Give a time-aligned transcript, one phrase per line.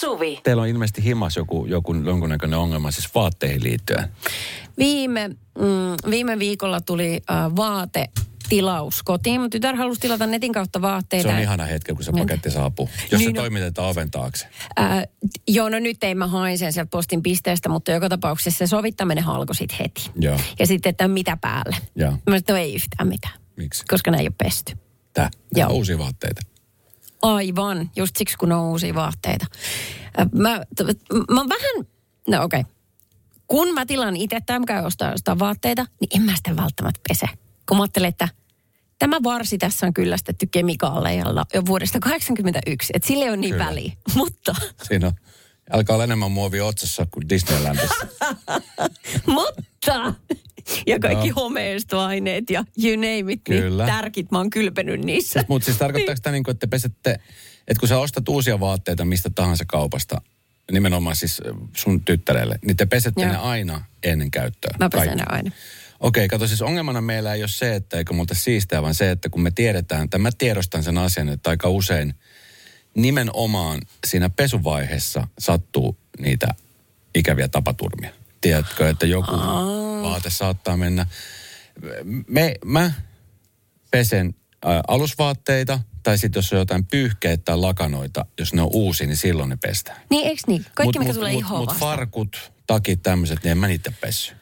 [0.00, 0.40] Suvi.
[0.42, 4.08] Teillä on ilmeisesti himas joku, joku jonkunnäköinen ongelma siis vaatteihin liittyen.
[4.78, 8.10] Viime, mm, viime viikolla tuli äh, vaate
[8.48, 9.40] tilaus kotiin.
[9.40, 11.28] Mun tytär halusi tilata netin kautta vaatteita.
[11.28, 12.90] Se on ihana hetki, kun se paketti saapuu.
[13.10, 14.46] Jos Niin se no- toimitetaan oven taakse.
[14.80, 15.02] Äh,
[15.48, 19.26] joo, no nyt ei mä hain sen sieltä postin pisteestä, mutta joka tapauksessa se sovittaminen
[19.26, 20.10] alkoi sit heti.
[20.20, 20.40] Joo.
[20.58, 21.76] Ja sitten, että mitä päälle.
[21.96, 22.10] Joo.
[22.10, 23.84] Mä sanoin, että no ei yhtään mitään, Miksi?
[23.88, 24.72] koska ne ei ole pesty.
[25.12, 25.30] Tää.
[25.54, 25.68] Joo.
[25.68, 26.40] Tää uusia vaatteita.
[27.22, 29.46] Aivan, just siksi kun on uusia vaatteita.
[30.32, 31.86] Mä, t- mä vähän,
[32.28, 32.60] no okei.
[32.60, 32.72] Okay.
[33.46, 37.00] Kun mä tilaan itse tai mä käyn ostaa, ostaa vaatteita, niin en mä sitä välttämättä
[37.08, 37.26] pese.
[37.68, 38.28] Kun mä ajattelen, että
[38.98, 43.66] tämä varsi tässä on kyllästetty kemikaaleilla jo vuodesta 1981, että sille ei ole niin Kyllä.
[43.66, 43.92] väliä.
[44.16, 45.12] Mutta, Siinä on,
[45.70, 48.06] alkaa olla enemmän muovia otsassa kuin Disneylandissa.
[49.26, 50.14] mutta,
[50.86, 51.34] ja kaikki Joo.
[51.34, 53.84] homeistoaineet ja you name it, Kyllä.
[53.84, 55.44] niin tärkit mä oon kylpenyt niissä.
[55.48, 57.10] Mutta siis tarkoittaako tämä, niin että te pesette,
[57.68, 60.20] että kun sä ostat uusia vaatteita mistä tahansa kaupasta,
[60.72, 61.40] nimenomaan siis
[61.76, 63.32] sun tyttärelle, niin te pesette Joo.
[63.32, 64.74] ne aina ennen käyttöä.
[64.78, 65.50] Mä pesen ne aina.
[66.00, 69.28] Okei, kato siis ongelmana meillä ei ole se, että eikö multa siistää, vaan se, että
[69.28, 72.14] kun me tiedetään, tai mä tiedostan sen asian, että aika usein
[72.94, 76.48] nimenomaan siinä pesuvaiheessa sattuu niitä
[77.14, 78.10] ikäviä tapaturmia.
[78.40, 79.32] Tiedätkö, että joku
[80.02, 81.06] vaate saattaa mennä.
[82.28, 82.92] Me, mä
[83.90, 84.34] pesen
[84.66, 89.16] ä, alusvaatteita, tai sitten jos on jotain pyyhkeitä tai lakanoita, jos ne on uusia, niin
[89.16, 90.00] silloin ne pestään.
[90.10, 90.66] Niin, eikö niin?
[90.74, 91.90] Kaikki, Mut- mikä mut- tulee mut- ihoon Mut vastaan.
[91.96, 94.34] farkut, takit, tämmöiset, niin en mä niitä pessy.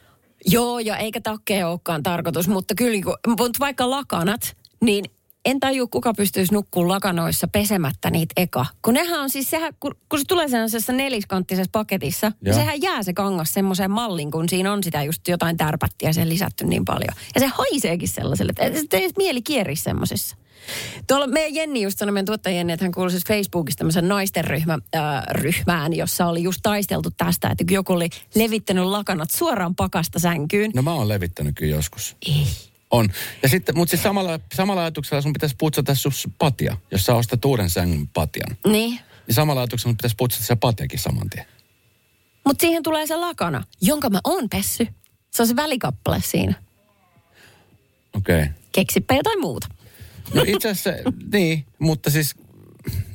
[0.45, 5.05] Joo, ja eikä takkeja olekaan tarkoitus, mutta kyllä, kun, mutta vaikka lakanat, niin
[5.49, 8.65] en tajua, kuka pystyisi nukkuu lakanoissa pesemättä niitä eka.
[8.81, 12.55] Kun nehän on siis, sehän, kun, kun se tulee sellaisessa neliskanttisessa paketissa, niin Joo.
[12.55, 16.65] sehän jää se kangas semmoiseen malliin, kun siinä on sitä just jotain tärpättiä sen lisätty
[16.65, 17.13] niin paljon.
[17.35, 20.35] Ja se haiseekin sellaiselle, että ei- ei mieli kieri semmoisessa.
[21.07, 24.43] Tuolla meidän Jenni just sanoi, meidän tuottaja Jenni, että hän kuului siis Facebookissa tämmöisen naisten
[24.45, 30.19] ryhmä, äh, ryhmään, jossa oli just taisteltu tästä, että joku oli levittänyt lakanat suoraan pakasta
[30.19, 30.71] sänkyyn.
[30.75, 32.15] No mä oon levittänyt kyllä joskus.
[32.27, 32.47] Ei.
[32.91, 33.09] On.
[33.43, 37.45] Ja sitten, mutta siis samalla, samalla ajatuksella sun pitäisi putsata sun patia, jos sä ostat
[37.45, 38.57] uuden sängyn patian.
[38.67, 38.99] Niin.
[39.27, 41.45] Niin samalla ajatuksella sun pitäisi putsata se patiakin saman tien.
[42.45, 44.87] Mutta siihen tulee se lakana, jonka mä oon pessy.
[45.31, 46.53] Se on se välikappale siinä.
[48.13, 48.41] Okei.
[48.41, 48.53] Okay.
[48.71, 49.67] Keksipä jotain muuta.
[50.33, 52.35] No itse asiassa, niin, mutta siis,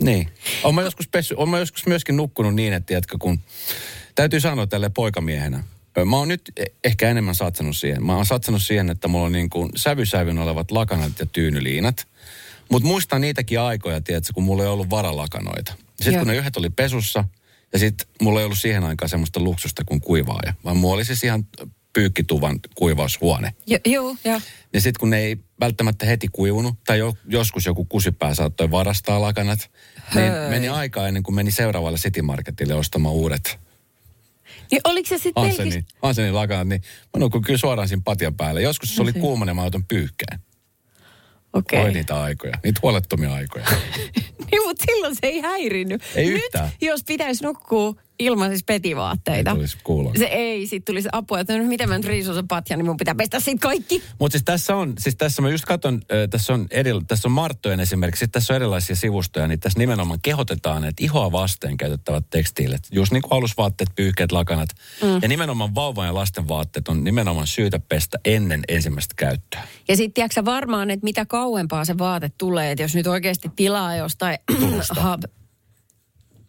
[0.00, 0.30] niin.
[0.64, 3.40] Oon mä joskus, pessy, oon mä joskus myöskin nukkunut niin, että tiedätkö, kun
[4.14, 5.64] täytyy sanoa tälle poikamiehenä.
[6.04, 8.06] Mä oon nyt e- ehkä enemmän satsannut siihen.
[8.06, 12.06] Mä oon satsannut siihen, että mulla on niin kuin sävysävyn olevat lakanat ja tyynyliinat.
[12.70, 15.74] Mutta muistan niitäkin aikoja, tiedätkö, kun mulla ei ollut varalakanoita.
[15.96, 17.24] Sitten kun ne yhdet oli pesussa,
[17.72, 21.24] ja sitten mulla ei ollut siihen aikaan semmoista luksusta kuin kuivaaja, vaan mulla oli siis
[21.24, 21.46] ihan
[21.92, 23.54] pyykkituvan kuivaushuone.
[23.66, 24.40] Jo, joo, joo.
[24.72, 29.20] Ja sitten kun ne ei välttämättä heti kuivunut, tai jo, joskus joku kusipää saattoi varastaa
[29.20, 29.70] lakanat,
[30.14, 30.50] niin Höi.
[30.50, 33.58] meni aikaa ennen kuin meni seuraavalle City Marketille ostamaan uudet
[34.74, 35.98] Niin oliko se sitten Hansenin, pelkistä?
[36.02, 36.82] Hansenin lakanat, niin
[37.16, 38.62] mä nukuin kyllä suoraan siinä patjan päälle.
[38.62, 40.40] Joskus se oli kuumana, mä otan pyyhkään.
[41.52, 41.78] Okei.
[41.78, 41.94] Oi Okay.
[41.94, 43.64] niitä aikoja, niitä huolettomia aikoja.
[44.50, 46.02] niin, mutta silloin se ei häirinnyt.
[46.14, 46.70] Ei Nyt, yhtään.
[46.80, 49.50] jos pitäisi nukkua ilman siis petivaatteita.
[49.50, 50.12] Ei tulisi kuuloa.
[50.18, 52.96] Se ei, sitten tulisi apua, että no, miten mä nyt riisun sen patjan, niin mun
[52.96, 54.02] pitää pestä siitä kaikki.
[54.18, 57.32] Mutta siis tässä on, siis tässä mä just katson, ö, tässä on, eri, tässä on
[57.32, 62.24] Marttojen esimerkiksi, sit tässä on erilaisia sivustoja, niin tässä nimenomaan kehotetaan, että ihoa vasten käytettävät
[62.30, 64.68] tekstiilit, just niin kuin alusvaatteet, pyyhkeet, lakanat,
[65.02, 65.18] mm.
[65.22, 69.62] ja nimenomaan vauvan ja lasten vaatteet on nimenomaan syytä pestä ennen ensimmäistä käyttöä.
[69.88, 73.96] Ja sitten tiedätkö varmaan, että mitä kauempaa se vaate tulee, että jos nyt oikeasti tilaa
[73.96, 74.38] jostain...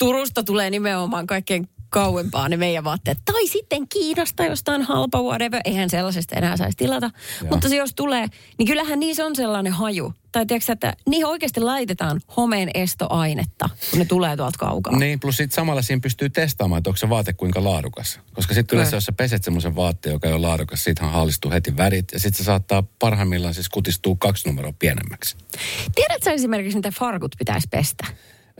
[0.05, 0.43] Turusta.
[0.43, 3.17] Tulee nimenomaan kaikkein kauempaa ne meidän vaatteet.
[3.25, 5.61] Tai sitten Kiinasta jostain halpa whatever.
[5.65, 7.11] Eihän sellaisesta enää saisi tilata.
[7.41, 7.49] Joo.
[7.49, 8.27] Mutta se jos tulee,
[8.57, 10.13] niin kyllähän niissä on sellainen haju.
[10.31, 14.97] Tai tiedätkö, että niihin oikeasti laitetaan homeen estoainetta, kun ne tulee tuolta kaukaa.
[14.97, 18.19] Niin, plus sitten samalla siinä pystyy testaamaan, että onko se vaate kuinka laadukas.
[18.33, 21.77] Koska sitten yleensä, jos sä peset semmoisen vaatteen, joka ei ole laadukas, siitähän haalistuu heti
[21.77, 22.11] värit.
[22.13, 25.35] Ja sitten se saattaa parhaimmillaan siis kutistua kaksi numeroa pienemmäksi.
[25.95, 28.05] Tiedätkö esimerkiksi, mitä farkut pitäisi pestä?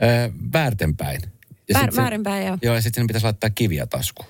[0.02, 1.20] Öö, väärtenpäin.
[1.68, 2.58] Ja Väär- väärinpäin, joo.
[2.62, 4.28] Joo, ja sitten sinne pitäisi laittaa kiviä taskuun.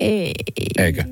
[0.00, 0.32] Ei.
[0.78, 1.04] Eikö?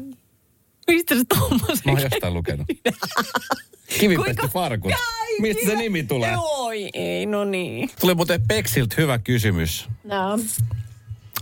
[0.87, 1.79] Mistä se tommosen?
[1.85, 2.67] Mä oon jostain lukenut.
[4.01, 4.93] Kivipesti Kuinka- farkut.
[5.41, 6.37] Mistä se nimi tulee?
[6.37, 7.91] Oi, ei, no niin.
[8.01, 9.89] Tuli muuten Peksiltä hyvä kysymys.
[10.05, 10.37] No.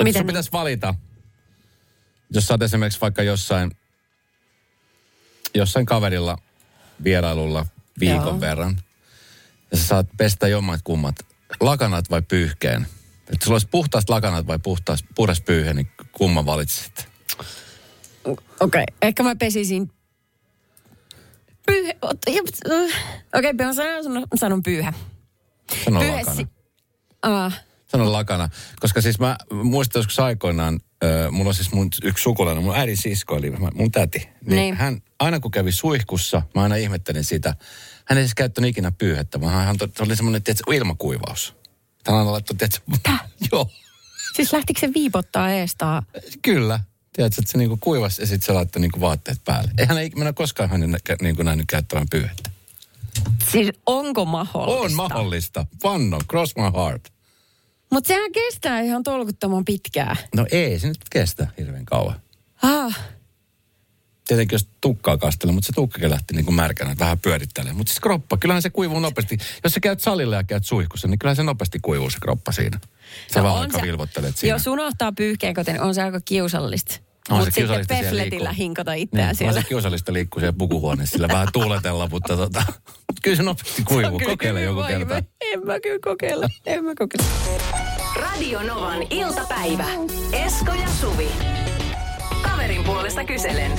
[0.02, 0.94] Miten sun pitäisi valita,
[2.30, 3.70] jos sä oot esimerkiksi vaikka jossain,
[5.54, 6.38] jossain kaverilla
[7.04, 7.66] vierailulla
[8.00, 8.40] viikon Joo.
[8.40, 8.76] verran,
[9.70, 11.16] ja sä saat pestä jommat kummat,
[11.60, 12.86] lakanat vai pyyhkeen.
[13.32, 17.08] Että sulla olisi puhtaat lakanat vai puhtaas, puhdas pyyhe, niin kumman valitsit?
[18.24, 18.84] Okei, okay.
[19.02, 19.90] ehkä mä pesisin
[21.66, 21.90] pyyhe.
[21.90, 22.12] äh.
[23.34, 24.92] Okei, okay, mä sanon, sanon pyyhä.
[25.84, 26.36] Sano Pyyhe lakana.
[26.36, 26.46] si-
[27.22, 28.48] Ah, Sanon lakana.
[28.80, 32.96] Koska siis mä muistan joskus aikoinaan, äh, mulla on siis mun yksi sukulainen, mun äidin
[32.96, 34.18] sisko, eli mun täti.
[34.18, 34.74] Niin, Niin.
[34.76, 37.54] hän aina kun kävi suihkussa, mä aina ihmettelin sitä.
[38.04, 40.42] Hän ei siis käyttänyt ikinä pyyhettä, vaan hän se oli semmoinen,
[40.72, 41.56] ilmakuivaus.
[42.06, 42.80] Hän aina laittoi, tiedätkö,
[43.52, 43.70] joo,
[44.34, 46.02] Siis lähtikö se viipottaa eestaa?
[46.42, 46.80] kyllä.
[47.12, 49.70] Tiedätkö, että se niinku kuivasi ja sitten se laittoi niinku vaatteet päälle.
[49.78, 52.50] Eihän ei, ole koskaan hänen nä- niinku nähnyt käyttävän pyyhettä.
[53.52, 54.84] Siis onko mahdollista?
[54.84, 55.66] On mahdollista.
[55.84, 57.12] Vanno, cross my heart.
[57.92, 60.16] Mutta sehän kestää ihan tolkuttoman pitkään.
[60.36, 62.20] No ei se nyt kestä hirveän kauan.
[62.62, 62.98] Ah,
[64.28, 67.76] Tietenkin jos tukkaa kastelee, mutta se tukkakin lähti niin kuin märkänä vähän pyörittelemään.
[67.76, 69.38] Mutta siis kroppa, kyllähän se kuivuu nopeasti.
[69.64, 72.78] Jos sä käyt salilla ja käyt suihkussa, niin kyllähän se nopeasti kuivuu se kroppa siinä.
[73.34, 74.54] Sä No vaan aika se- vilvottelet siinä.
[74.54, 76.92] jos unohtaa pyyhkeen kotiin, on se aika kiusallista.
[76.94, 77.00] Se
[77.34, 79.56] Mutta sitten pefletillä hinkata itseään niin, siellä.
[79.56, 82.62] On se kiusallista liikkuu siellä pukuhuoneessa, sillä vähän tuuletella, mutta tota,
[83.22, 84.18] kyllä se nopeasti kuivuu.
[84.18, 85.22] Kyllä Kokeile joku kerta.
[85.40, 86.46] En mä kyllä kokeile.
[86.66, 87.26] En mä kokeile.
[88.16, 89.86] Radio Novan iltapäivä.
[90.32, 91.28] Esko ja Suvi.
[92.42, 93.72] Kaverin puolesta kyselen.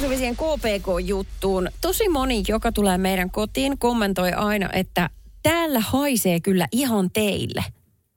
[0.00, 1.68] Suvi siihen KPK-juttuun.
[1.80, 5.10] Tosi moni, joka tulee meidän kotiin, kommentoi aina, että
[5.42, 7.64] täällä haisee kyllä ihan teille.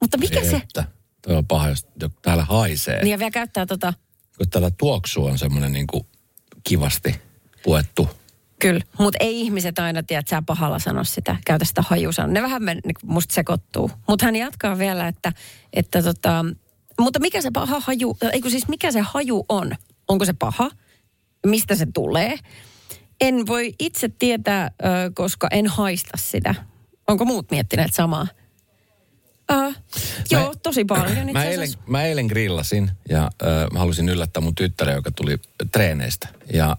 [0.02, 0.56] Mutta mikä se...
[0.56, 0.84] Että,
[1.22, 1.88] toi on paha, jos
[2.22, 3.04] täällä haisee.
[3.04, 3.94] Niin ja vielä käyttää tota,
[4.38, 6.06] Kun täällä tuoksu on semmoinen niin kuin
[6.64, 7.16] kivasti
[7.64, 8.10] puettu.
[8.60, 8.82] kyllä.
[9.00, 12.32] Mutta ei ihmiset aina tiedä, että sä pahalla sano sitä, käytä sitä hajusanaa.
[12.32, 13.92] Ne vähän men, niin musta sekoittuu.
[14.08, 15.34] Mutta hän jatkaa vielä, että,
[15.74, 16.46] että tota,
[17.00, 19.72] mutta mikä se paha haju, eikö siis mikä se haju on?
[20.08, 20.72] Onko se paha?
[21.46, 22.38] Mistä se tulee?
[23.22, 24.72] En voi itse tietää,
[25.14, 26.56] koska en haista sitä.
[27.08, 28.28] Onko muut miettineet samaa?
[29.52, 29.76] Uh,
[30.32, 34.56] joo, tosi paljon itse Mä eilen, mä eilen grillasin ja äh, mä halusin yllättää mun
[34.56, 35.38] tyttären, joka tuli
[35.72, 36.28] treeneistä.
[36.54, 36.78] Ja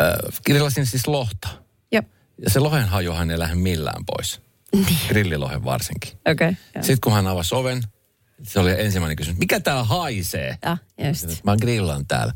[0.00, 0.14] äh,
[0.46, 1.48] grillasin siis lohta.
[1.92, 2.02] Joo,
[2.44, 4.40] Ja se lohen hajuhan ei lähde millään pois.
[4.72, 4.98] Niin.
[5.08, 6.12] Grillilohen varsinkin.
[6.30, 6.48] okei.
[6.48, 7.82] Okay, Sitten kun hän avasi oven,
[8.42, 9.38] se oli ensimmäinen kysymys.
[9.38, 10.58] Mikä täällä haisee?
[10.64, 10.76] ja,
[11.08, 11.44] just.
[11.44, 12.32] Mä grillaan täällä.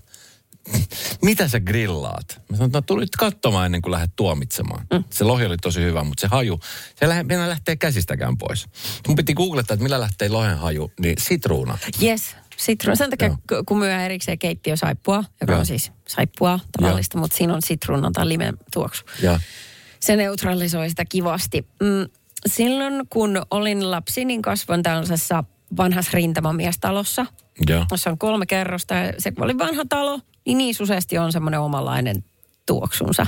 [1.23, 2.41] Mitä sä grillaat?
[2.51, 4.87] Mä sanoin, että no tulit katsomaan ennen kuin lähdet tuomitsemaan.
[4.93, 5.05] Mm.
[5.11, 6.61] Se lohi oli tosi hyvä, mutta se haju,
[6.97, 8.67] se lähe, mennä lähtee käsistäkään pois.
[9.07, 11.79] Mun piti googlettaa, että millä lähtee lohen haju, niin sitruuna.
[12.03, 12.97] Yes, sitruuna.
[12.97, 13.37] Sen takia, Joo.
[13.49, 15.61] ku- kun myydään erikseen keittiösaippua, joka Joo.
[15.61, 19.05] on siis saippua tavallista, mutta siinä on sitruunan tai limen tuoksu.
[19.23, 19.41] Ja
[20.01, 21.67] Se neutralisoi sitä kivasti.
[21.81, 22.11] Mm,
[22.47, 25.45] silloin, kun olin lapsi, niin kasvoin tällaisessa
[25.77, 27.27] vanhassa rintamamiestalossa,
[27.69, 27.87] Joo.
[27.91, 28.95] jossa on kolme kerrosta.
[28.95, 32.25] Ja se kun oli vanha talo, niin niin useasti on semmoinen omanlainen
[32.67, 33.27] tuoksunsa.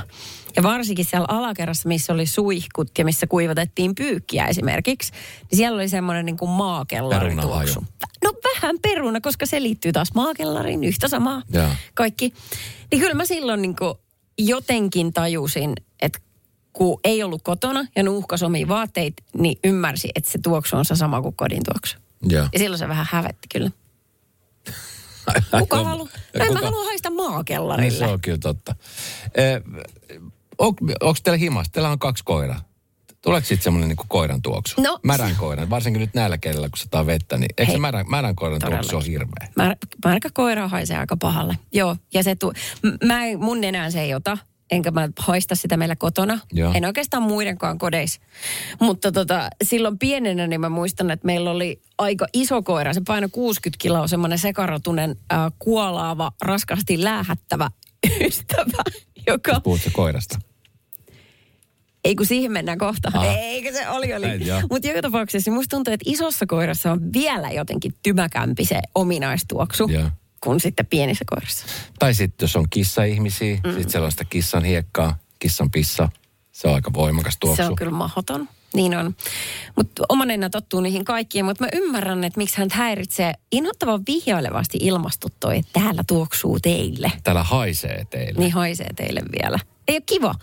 [0.57, 5.13] Ja varsinkin siellä alakerrassa, missä oli suihkut ja missä kuivatettiin pyykkiä esimerkiksi,
[5.51, 7.73] niin siellä oli semmoinen niin kuin maakellarin Perunahaju.
[7.73, 7.85] tuoksu.
[8.25, 11.69] No vähän peruna, koska se liittyy taas maakellariin, yhtä samaa Joo.
[11.95, 12.33] kaikki.
[12.91, 13.95] Niin kyllä mä silloin niin kuin
[14.39, 15.73] jotenkin tajusin,
[16.03, 16.19] että
[16.73, 20.97] kun ei ollut kotona ja nuuhkas omia vaatteita, niin ymmärsi, että se tuoksu on se
[20.97, 21.99] sama kuin kodin tuoksu.
[22.23, 22.49] Joo.
[22.53, 23.71] Ja silloin se vähän hävetti kyllä.
[25.59, 26.09] Kuka haluaa?
[26.39, 27.99] No en mä halua haista Niin maakellarille.
[27.99, 28.75] se on kyllä totta.
[29.35, 29.61] Eh,
[30.59, 31.71] on, onko teillä himas?
[31.71, 32.61] Teillä on kaksi koiraa.
[33.23, 34.81] Tuleeko sitten semmoinen niinku koiran tuoksu?
[34.83, 35.71] No- Märän koiran.
[35.71, 37.81] Varsinkin nyt näillä kelillä, kun sataa vettä, niin eikö se Hei.
[37.81, 39.49] märän, märän koiran tuoksu ole hirveä?
[39.57, 41.59] Mär, märkä koira haisee aika pahalle.
[41.73, 42.53] Joo, ja se tu,
[42.83, 44.39] m- mä, en- mun nenään se ei ota,
[44.71, 46.39] enkä mä haista sitä meillä kotona.
[46.53, 46.73] Joo.
[46.75, 48.21] En oikeastaan muidenkaan kodeissa.
[48.81, 52.95] Mutta tota, silloin pienenä niin mä muistan, että meillä oli aika iso koira.
[52.95, 57.71] Se painoi 60 kiloa, semmoinen sekarotunen, äh, kuolaava, raskasti läähättävä
[58.29, 58.83] ystävä,
[59.27, 59.61] joka...
[59.61, 60.39] Puhutko koirasta?
[62.05, 63.11] Ei kun siihen mennään kohta.
[63.15, 63.27] Aha.
[63.27, 64.27] Eikö se oli, oli.
[64.71, 70.11] Mutta joka tapauksessa musta tuntuu, että isossa koirassa on vielä jotenkin tymäkämpi se ominaistuoksu Joo.
[70.41, 71.67] Kuin sitten pienissä koirassa.
[71.99, 73.71] Tai sitten jos on kissa-ihmisiä, mm.
[73.71, 76.09] sitten sellaista kissan hiekkaa, kissan pissa.
[76.53, 77.63] Se on aika voimakas tuoksu.
[77.63, 78.49] Se on kyllä mahdoton.
[78.75, 79.15] Niin on.
[79.77, 84.79] Mutta oma nenä tottuu niihin kaikkiin, mutta mä ymmärrän, että miksi hän häiritsee inhottavan vihjailevasti
[84.81, 87.13] ilmastuttoi, että täällä tuoksuu teille.
[87.25, 88.41] Täällä haisee teille.
[88.41, 89.59] Niin haisee teille vielä.
[89.89, 90.35] Ei ole kiva.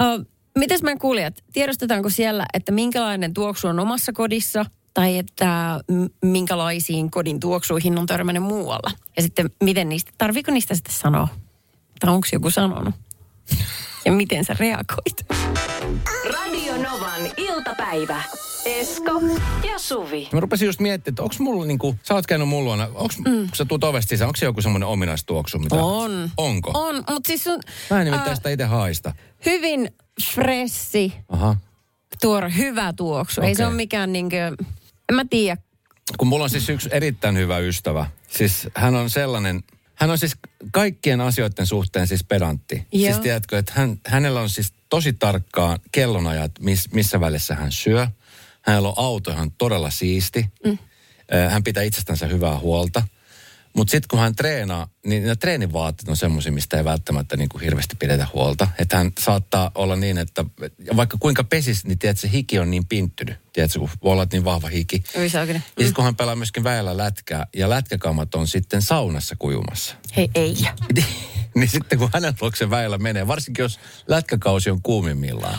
[0.00, 0.26] Uh,
[0.58, 4.64] mites meidän kuulijat, tiedostetaanko siellä, että minkälainen tuoksu on omassa kodissa
[4.94, 5.80] tai että
[6.22, 8.90] minkälaisiin kodin tuoksuihin on törmännyt muualla?
[9.16, 11.28] Ja sitten miten niistä, tarviiko niistä sitten sanoa?
[12.00, 12.94] Tai onko joku sanonut?
[14.04, 15.26] Ja miten sä reagoit?
[16.32, 18.22] Radio Novan iltapäivä.
[18.64, 19.20] Esko
[19.72, 20.28] ja Suvi.
[20.32, 23.24] Mä rupesin just miettimään, että onko mulla niinku, sä oot käynyt mulla luona, onks, mm.
[23.24, 25.58] kun sä tuut ovesta sisään, onko se joku semmoinen ominaistuoksu?
[25.58, 26.30] Mitä, On.
[26.36, 26.70] Onko?
[26.74, 27.60] On, mutta siis on
[27.90, 29.14] Mä en nimittäin sitä itse haista.
[29.46, 29.90] hyvin
[30.34, 31.56] fressi, Aha.
[32.20, 33.40] tuore, hyvä tuoksu.
[33.40, 34.56] Ei se ole mikään niinkö,
[35.08, 35.56] en mä tiedä.
[36.18, 38.06] Kun mulla on siis yksi erittäin hyvä ystävä.
[38.28, 40.36] Siis hän on sellainen, hän on siis
[40.72, 42.86] kaikkien asioiden suhteen siis pedantti.
[42.92, 43.04] Joo.
[43.04, 48.06] Siis tiedätkö, että hän, hänellä on siis tosi tarkkaan kellonajat, miss, missä välissä hän syö.
[48.62, 50.46] Hänellä on auto, hän on todella siisti.
[50.64, 50.78] Mm.
[51.50, 53.02] Hän pitää itsestänsä hyvää huolta.
[53.76, 57.62] Mutta sitten kun hän treenaa, niin ne treenivaateet on semmoisia, mistä ei välttämättä niin kuin
[57.62, 58.68] hirveästi pidetä huolta.
[58.78, 60.44] Että hän saattaa olla niin, että
[60.96, 63.43] vaikka kuinka pesis, niin tiedät, se hiki on niin pinttynyt.
[63.54, 65.04] Tiedätkö, kun voi olla niin vahva hiki.
[65.14, 69.94] Ja sitten kun hän pelaa myöskin väellä lätkää, ja lätkäkammat on sitten saunassa kujumassa.
[70.16, 70.56] Hei, ei.
[71.54, 75.58] niin sitten kun hänen luokse väillä menee, varsinkin jos lätkäkausi on kuumimmillaan,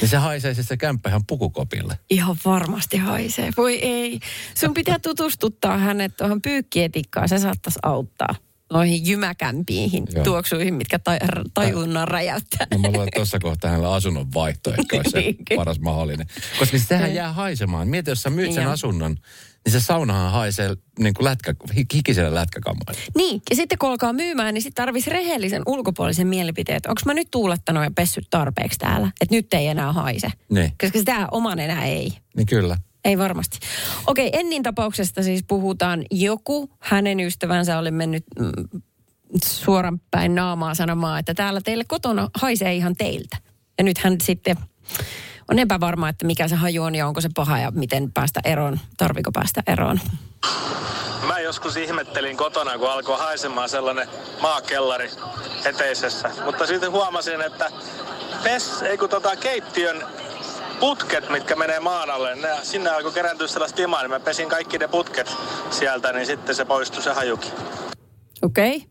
[0.00, 1.98] niin se haisee siis se kämppä ihan pukukopille.
[2.10, 3.50] Ihan varmasti haisee.
[3.56, 4.20] Voi ei.
[4.54, 7.28] Sun pitää tutustuttaa hänet tuohon pyykkietiikkaan.
[7.28, 8.34] Se saattaisi auttaa
[8.72, 10.24] noihin jymäkämpiin Joo.
[10.24, 12.66] tuoksuihin, mitkä taj- tajunnan räjäyttää.
[12.72, 15.10] No mä luulen, että tuossa kohtaa hänellä asunnon vaihto ehkä olisi
[15.48, 16.26] se paras mahdollinen.
[16.58, 17.88] Koska sehän jää haisemaan.
[17.88, 18.72] Mieti, jos sä myyt sen Joo.
[18.72, 19.16] asunnon,
[19.64, 21.54] niin se saunahan haisee niin kuin lätkä,
[21.94, 23.00] hikiselle lätkäkammalle.
[23.16, 27.14] Niin, ja sitten kun alkaa myymään, niin sitten tarvitsisi rehellisen ulkopuolisen mielipiteen, että onko mä
[27.14, 30.28] nyt tuulettanut ja pessyt tarpeeksi täällä, että nyt ei enää haise.
[30.50, 32.12] Niin, Koska sitä oman enää ei.
[32.36, 32.76] niin kyllä.
[33.06, 33.58] Ei varmasti.
[34.06, 36.04] Okei, Ennin tapauksesta siis puhutaan.
[36.10, 38.80] Joku hänen ystävänsä oli mennyt mm,
[39.44, 43.36] suoran päin naamaa sanomaan, että täällä teille kotona haisee ihan teiltä.
[43.78, 44.56] Ja nyt hän sitten
[45.50, 48.80] on epävarma, että mikä se haju on ja onko se paha ja miten päästä eroon,
[48.96, 50.00] tarviko päästä eroon.
[51.26, 54.08] Mä joskus ihmettelin kotona, kun alkoi haisemaan sellainen
[54.40, 55.10] maakellari
[55.64, 56.30] eteisessä.
[56.44, 57.70] Mutta sitten huomasin, että
[58.42, 60.06] pes, ei kun tota keittiön
[60.80, 64.78] putket, mitkä menee maan alle, ne, sinne alkoi kerääntyä sellaista timaa, niin mä pesin kaikki
[64.78, 65.36] ne putket
[65.70, 67.52] sieltä, niin sitten se poistui se hajukin.
[68.42, 68.76] Okei.
[68.76, 68.88] Okay.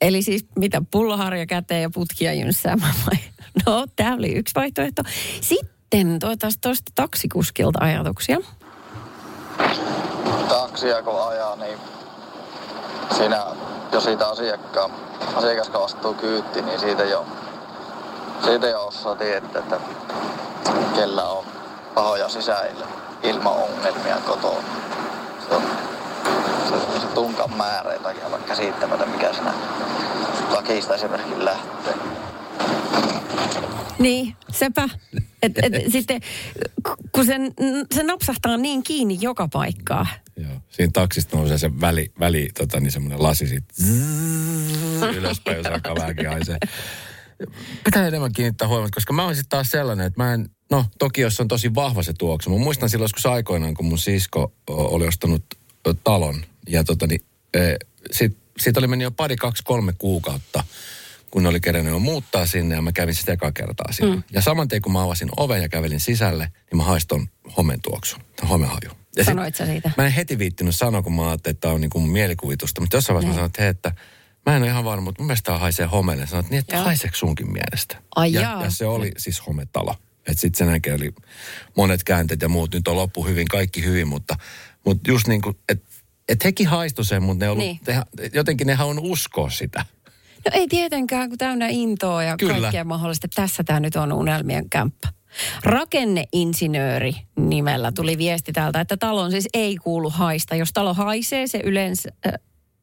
[0.00, 3.18] Eli siis mitä, pulloharja käteen ja putkia jynssäämään vai?
[3.66, 5.02] No, tämä oli yksi vaihtoehto.
[5.40, 8.38] Sitten toivottavasti tuosta taksikuskilta ajatuksia.
[10.48, 11.78] taksia kun ajaa, niin
[13.16, 13.44] siinä
[13.92, 14.90] jo siitä asiakkaan,
[15.34, 17.26] asiakas kun astuu kyytti, niin siitä jo,
[18.44, 19.80] siitä jo osaa tietää, että
[20.94, 21.44] kellä on
[21.94, 22.86] pahoja sisäillä
[23.22, 24.68] ilmaongelmia kotona.
[25.48, 25.62] Se on
[26.68, 29.54] se, se tunkan määrä jotakin aivan käsittämätön, mikä siinä
[30.50, 31.94] lakista esimerkiksi lähtee.
[33.98, 34.88] Niin, sepä.
[35.42, 36.20] Et, et, sitten
[37.12, 37.54] kun sen,
[37.94, 40.06] se napsahtaa niin kiinni joka paikkaa.
[40.36, 40.52] Joo.
[40.70, 46.28] Siinä taksista nousee se väli, väli tota, niin semmoinen lasi zzzz, ylöspäin, jos alkaa vähänkin
[46.28, 46.58] haisee.
[47.84, 51.20] Pitää enemmän kiinnittää huomiota, koska mä oon sitten taas sellainen, että mä en, no toki
[51.20, 52.50] jos on tosi vahva se tuoksu.
[52.50, 55.44] Mä muistan silloin joskus aikoinaan, kun mun sisko oli ostanut
[56.04, 57.22] talon ja tota niin,
[57.54, 57.58] e,
[58.10, 60.64] sit, siitä oli mennyt jo pari, kaksi, kolme kuukautta,
[61.30, 64.16] kun ne oli kerännyt jo muuttaa sinne ja mä kävin sitä eka kertaa sinne.
[64.16, 64.22] Mm.
[64.32, 68.20] Ja saman tien kun mä avasin oven ja kävelin sisälle, niin mä haiston homen tuoksun,
[68.48, 68.90] homehaju.
[69.16, 69.90] Ja sit- Sanoit sä siitä?
[69.96, 72.80] Mä en heti viittinyt sanoa, kun mä ajattelin, että tämä on niin kuin mielikuvitusta.
[72.80, 73.92] Mutta jossain vaiheessa mä sanoin, että hei, että
[74.46, 76.26] mä en ole ihan varma, mutta mun mielestä tämä haisee homeelle.
[76.26, 77.96] Sanoin, että niin, että haiseeko sunkin mielestä?
[78.16, 78.64] Ai ja, jaa.
[78.64, 79.94] ja se oli siis hometalo.
[80.28, 81.10] Että sitten sen jälkeen oli
[81.76, 82.74] monet käänteet ja muut.
[82.74, 84.36] Nyt on loppu hyvin, kaikki hyvin, mutta,
[84.86, 85.92] mutta just niin kuin, että
[86.28, 87.80] et hekin haistu sen, mutta ne ollut, Niin.
[87.86, 88.30] niin.
[88.34, 89.84] jotenkin ne on uskoa sitä.
[90.44, 92.60] No ei tietenkään, kun täynnä intoa ja Kyllä.
[92.60, 93.28] kaikkea mahdollista.
[93.34, 95.08] Tässä tämä nyt on unelmien kämppä.
[95.64, 100.54] Rakenneinsinööri nimellä tuli viesti täältä, että talon siis ei kuulu haista.
[100.54, 102.32] Jos talo haisee, se yleensä, äh,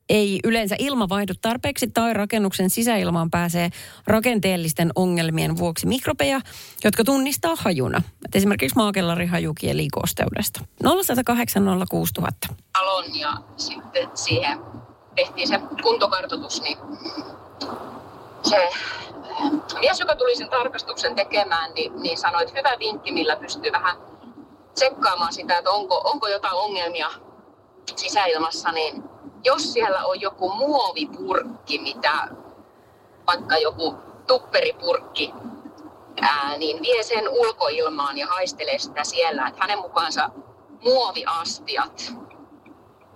[0.09, 3.69] ei yleensä ilma vaihdu tarpeeksi tai rakennuksen sisäilmaan pääsee
[4.07, 6.41] rakenteellisten ongelmien vuoksi mikrobeja,
[6.83, 8.01] jotka tunnistaa hajuna.
[8.25, 10.61] Et esimerkiksi maakellari kieli kosteudesta.
[10.83, 12.47] 0108 06000.
[12.73, 14.59] talon ja sitten siihen
[15.15, 16.77] tehtiin se kuntokartoitus, niin
[18.43, 23.35] se äh, mies, joka tuli sen tarkastuksen tekemään, niin, niin sanoi, että hyvä vinkki, millä
[23.35, 23.97] pystyy vähän
[24.73, 27.09] tsekkaamaan sitä, että onko, onko jotain ongelmia
[27.95, 29.03] sisäilmassa, niin
[29.43, 32.27] jos siellä on joku muovipurkki, mitä
[33.27, 33.95] vaikka joku
[34.27, 35.33] tupperipurkki,
[36.21, 39.47] ää, niin vie sen ulkoilmaan ja haistelee sitä siellä.
[39.47, 40.29] Että hänen mukaansa
[40.83, 42.13] muoviastiat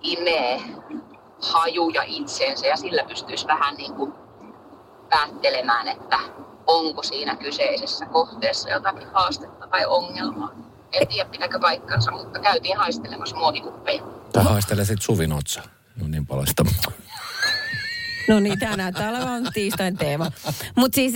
[0.02, 0.62] imee
[1.52, 4.14] hajuja itseensä ja sillä pystyisi vähän niin kuin
[5.10, 6.18] päättelemään, että
[6.66, 10.50] onko siinä kyseisessä kohteessa jotakin haastetta tai ongelmaa.
[10.92, 14.02] En tiedä pitääkö paikkansa, mutta käytiin haistelemassa muovikuppeja.
[14.32, 15.62] Tai haistelee sitten Suvin otsa.
[16.00, 16.64] No niin paljon sitä.
[18.28, 20.32] No niin, tämä näyttää olevan tiistain teema.
[20.76, 21.14] Mutta siis,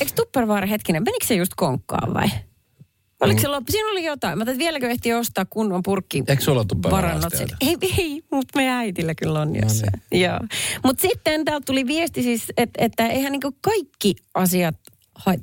[0.00, 2.28] eikö Tupperware hetkinen, menikö se just konkkaan vai?
[3.20, 3.72] Oliko se loppu?
[3.72, 4.38] Siinä oli jotain.
[4.38, 6.24] Mä täytyy vieläkö ehti ostaa kunnon purkki.
[6.28, 7.34] Eikö sulla varannot?
[7.60, 9.92] Ei, ei mutta meidän äitillä kyllä on jossain.
[10.10, 10.22] niin.
[10.22, 10.38] Joo.
[10.84, 14.76] Mutta sitten täältä tuli viesti siis, että, että eihän niinku kaikki asiat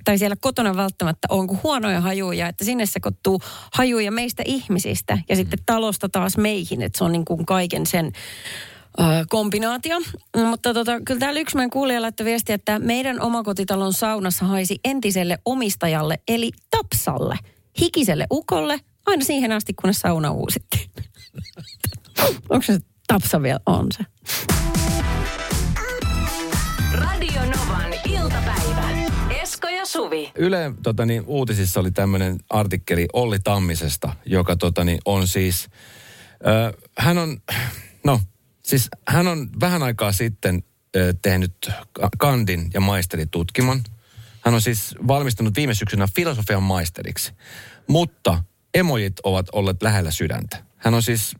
[0.04, 3.40] tai siellä kotona välttämättä on kuin huonoja hajuja, että sinne sekoittuu
[3.74, 8.12] hajuja meistä ihmisistä ja sitten talosta taas meihin, että se on niin kuin kaiken sen
[9.30, 10.02] kombinaatio.
[10.50, 15.38] Mutta tota, kyllä täällä yksi meidän kuulija laittoi viesti, että meidän omakotitalon saunassa haisi entiselle
[15.46, 17.38] omistajalle, eli Tapsalle,
[17.80, 20.90] hikiselle ukolle, Aina siihen asti, kunnes sauna uusittiin.
[22.50, 23.60] Onko se tapsa vielä?
[23.66, 24.04] On se.
[26.94, 28.90] Radio Novan iltapäivä.
[29.42, 30.32] Esko ja Suvi.
[30.36, 35.68] Yle tota, niin, uutisissa oli tämmöinen artikkeli Olli Tammisesta, joka tota, niin, on siis,
[36.48, 37.38] ö, hän on,
[38.04, 38.20] no
[38.66, 40.64] siis hän on vähän aikaa sitten
[40.96, 43.84] ö, tehnyt ka- kandin ja maisteritutkimon.
[44.42, 47.34] Hän on siis valmistunut viime syksynä filosofian maisteriksi,
[47.88, 48.44] mutta
[48.74, 50.64] emojit ovat olleet lähellä sydäntä.
[50.78, 51.36] Hän on siis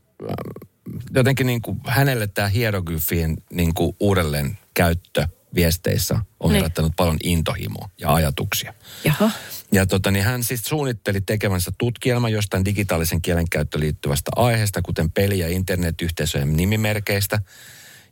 [1.14, 6.56] jotenkin niin kuin, hänelle tämä hieroglyfien niin kuin, uudelleen käyttö viesteissä on Niin.
[6.56, 8.74] herättänyt paljon intohimoa ja ajatuksia.
[9.04, 9.30] Jaha.
[9.72, 15.38] Ja tota, niin hän siis suunnitteli tekemänsä tutkielman jostain digitaalisen kielenkäyttöön liittyvästä aiheesta, kuten peli-
[15.38, 17.40] ja internetyhteisöjen nimimerkeistä.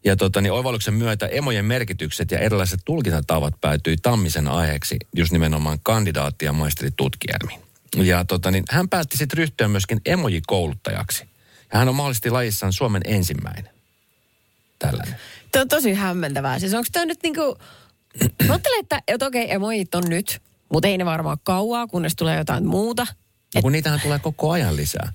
[0.04, 5.78] Ja tota, niin oivalluksen myötä emojen merkitykset ja erilaiset tulkintatavat päätyi Tammisen aiheeksi just nimenomaan
[5.82, 7.60] kandidaatti- ja maisteritutkielmiin.
[7.96, 11.24] Ja tota, niin hän päätti sitten ryhtyä myöskin emojikouluttajaksi.
[11.72, 13.70] Ja hän on mahdollisesti lajissaan Suomen ensimmäinen.
[14.78, 15.16] Tällainen.
[15.52, 16.58] Tämä on tosi hämmentävää.
[16.58, 17.58] Siis onko tämä nyt niinku...
[18.46, 20.42] Mä ajattelen, että, että okei, emojit on nyt,
[20.74, 23.06] mutta ei ne varmaan kauaa, kunnes tulee jotain muuta.
[23.54, 25.12] Ja kun niitähän tulee koko ajan lisää.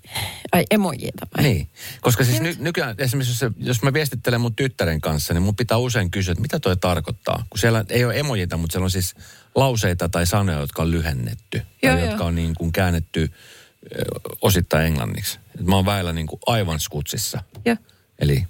[0.51, 1.43] Ai emojita vai?
[1.43, 1.69] Niin,
[2.01, 5.77] koska siis ny, nykyään esimerkiksi jos, jos mä viestittelen mun tyttären kanssa, niin mun pitää
[5.77, 7.45] usein kysyä, että mitä toi tarkoittaa.
[7.49, 9.15] Kun siellä ei ole emojita, mutta siellä on siis
[9.55, 11.57] lauseita tai sanoja, jotka on lyhennetty.
[11.57, 12.09] Joo, tai joo.
[12.09, 13.31] jotka on niin kuin käännetty
[14.41, 15.39] osittain englanniksi.
[15.59, 17.43] Et mä oon väillä niin kuin aivan skutsissa.
[17.65, 17.77] Joo.
[18.19, 18.47] Eli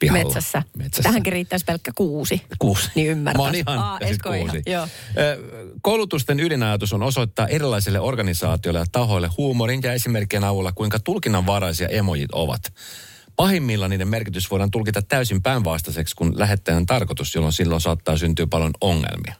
[0.00, 0.24] pihalla.
[0.24, 0.62] Metsässä.
[0.76, 1.02] Metsässä.
[1.02, 2.42] Tähänkin riittäisi pelkkä kuusi.
[2.58, 2.90] Kuusi.
[2.94, 3.38] Niin ymmärtää.
[3.38, 4.62] Mä oon ihan Aa, Esko ihan, kuusi.
[4.66, 4.86] joo.
[5.82, 12.32] Koulutusten ydinajatus on osoittaa erilaisille organisaatioille ja tahoille huumorin ja esimerkkien avulla, kuinka tulkinnanvaraisia emojit
[12.32, 12.72] ovat.
[13.36, 18.72] Pahimmillaan niiden merkitys voidaan tulkita täysin päinvastaiseksi kuin lähettäjän tarkoitus, jolloin silloin saattaa syntyä paljon
[18.80, 19.34] ongelmia.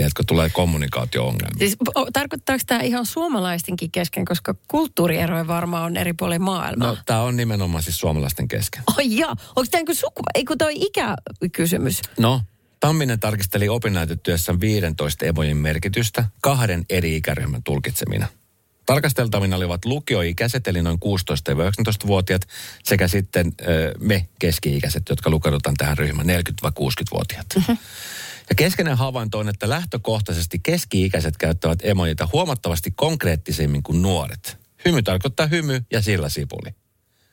[0.00, 1.58] Tiedätkö, tulee kommunikaatio-ongelmia.
[1.58, 1.76] Siis
[2.12, 6.88] tarkoittaako tämä ihan suomalaistenkin kesken, koska kulttuurieroja varmaan on eri puolilla maailmaa?
[6.88, 8.82] No, tämä on nimenomaan siis suomalaisten kesken.
[8.96, 10.22] Oi jaa, onko tämä niin suku...
[10.34, 12.02] Ei kun toi ikäkysymys.
[12.18, 12.40] No,
[12.80, 18.26] Tamminen tarkisteli opinnäytetyössä 15 emojen merkitystä kahden eri ikäryhmän tulkitsemina.
[18.86, 22.42] Tarkasteltavina olivat lukioikäiset, eli noin 16-19-vuotiaat,
[22.84, 27.46] sekä sitten ö, me keski-ikäiset, jotka lukeudutaan tähän ryhmään, 40-60-vuotiaat.
[28.50, 34.58] Ja keskeinen havainto on, että lähtökohtaisesti keski-ikäiset käyttävät emojita huomattavasti konkreettisemmin kuin nuoret.
[34.84, 36.74] Hymy tarkoittaa hymy ja sillä sipuli.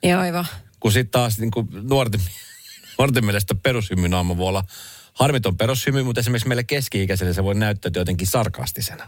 [0.03, 0.47] Joo, aivan.
[0.79, 2.21] Kun sitten taas niin kuin nuorten,
[2.97, 4.63] nuorten mielestä perushymy naama voi olla
[5.13, 9.07] harmiton perushymy, mutta esimerkiksi meille keski-ikäiselle se voi näyttäytyä jotenkin sarkastisena.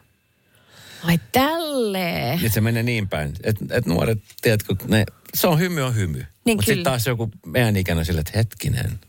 [1.04, 2.39] Ai tälleen.
[2.39, 6.26] Niin se menee niin päin, että et nuoret, tiedätkö, ne, se on hymy on hymy.
[6.45, 9.00] Niin mutta sitten taas joku meidän ikäinen sille, että hetkinen,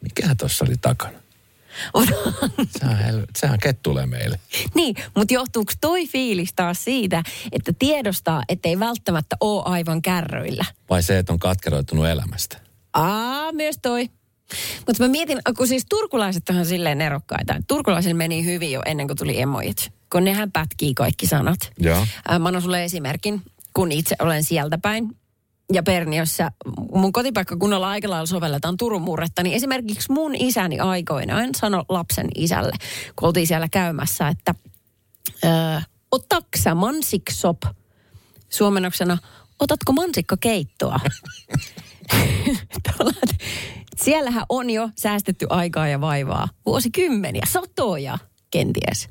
[0.00, 1.23] mikä tuossa oli takana?
[2.78, 4.40] Sehän, hel- sehän kettulee meille.
[4.74, 10.64] niin, mutta johtuuko toi fiilis taas siitä, että tiedostaa, että ei välttämättä ole aivan kärryillä?
[10.90, 12.60] Vai se, että on katkeroitunut elämästä.
[12.92, 14.10] Aa, myös toi.
[14.86, 17.56] Mutta mä mietin, kun siis turkulaiset on silleen erokkaita.
[17.68, 19.92] Turkulaisille meni hyvin jo ennen kuin tuli emojit.
[20.12, 21.58] Kun nehän pätkii kaikki sanat.
[21.78, 22.06] Joo.
[22.28, 23.42] Mä annan sulle esimerkin,
[23.74, 25.16] kun itse olen sieltä päin.
[25.72, 26.50] Ja Perniössä
[26.92, 32.72] mun kotipaikkakunnalla aika lailla sovelletaan Turun murretta, niin esimerkiksi mun isäni aikoinaan sanoi lapsen isälle,
[33.16, 34.54] kun oltiin siellä käymässä, että
[36.12, 37.62] otaksa mansiksop
[38.48, 39.18] suomennoksena,
[39.60, 41.00] otatko mansikkakeittoa?
[43.96, 46.48] Siellähän on jo säästetty aikaa ja vaivaa.
[46.66, 48.18] Vuosikymmeniä, satoja
[48.50, 49.08] kenties.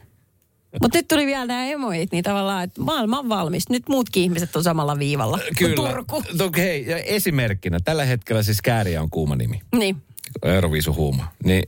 [0.82, 3.70] Mutta nyt tuli vielä nämä emojit, niin tavallaan, että maailma on valmis.
[3.70, 6.24] Nyt muutkin ihmiset on samalla viivalla kuin Turku.
[6.40, 7.80] No, hei, ja esimerkkinä.
[7.80, 9.62] Tällä hetkellä siis Kääriä on kuuma nimi.
[9.76, 10.04] Niin.
[10.44, 11.32] Euroviisu huuma.
[11.44, 11.64] Niin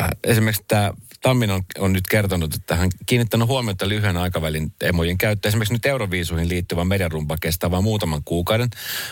[0.00, 5.18] äh, esimerkiksi tämä Tammin on, on nyt kertonut, että hän kiinnittänyt huomiota lyhyen aikavälin emojen
[5.18, 5.50] käyttöön.
[5.50, 8.68] Esimerkiksi nyt Euroviisuihin liittyvä mediarumpa kestää vain muutaman kuukauden.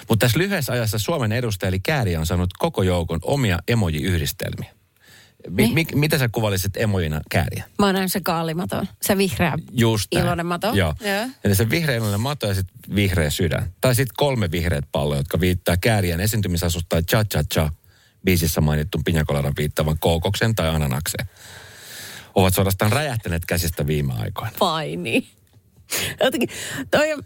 [0.09, 4.76] Mutta tässä lyhyessä ajassa Suomen edustaja eli Kääriä on saanut koko joukon omia emojiyhdistelmiä.
[5.49, 5.75] Mi- Niin.
[5.75, 7.65] mi- mitä sä kuvailisit emojina Kääriä?
[7.79, 10.25] Mä oon nähnyt se kaalimaton, se vihreä Just näin.
[10.25, 10.67] iloinen mato.
[10.75, 10.95] Joo.
[11.01, 11.27] Joo.
[11.45, 13.73] Eli se vihreä iloinen mato ja sitten vihreä sydän.
[13.81, 17.71] Tai sitten kolme vihreät palloa, jotka viittaa Kääriän esiintymisasusta Cha Cha Cha
[18.25, 21.29] biisissä mainittuun pinjakolaran viittavan kookoksen tai ananakseen.
[22.35, 24.53] Ovat suorastaan räjähtäneet käsistä viime aikoina.
[24.61, 25.27] Vai niin.
[26.25, 26.49] Jotenkin,
[26.91, 27.23] toi on,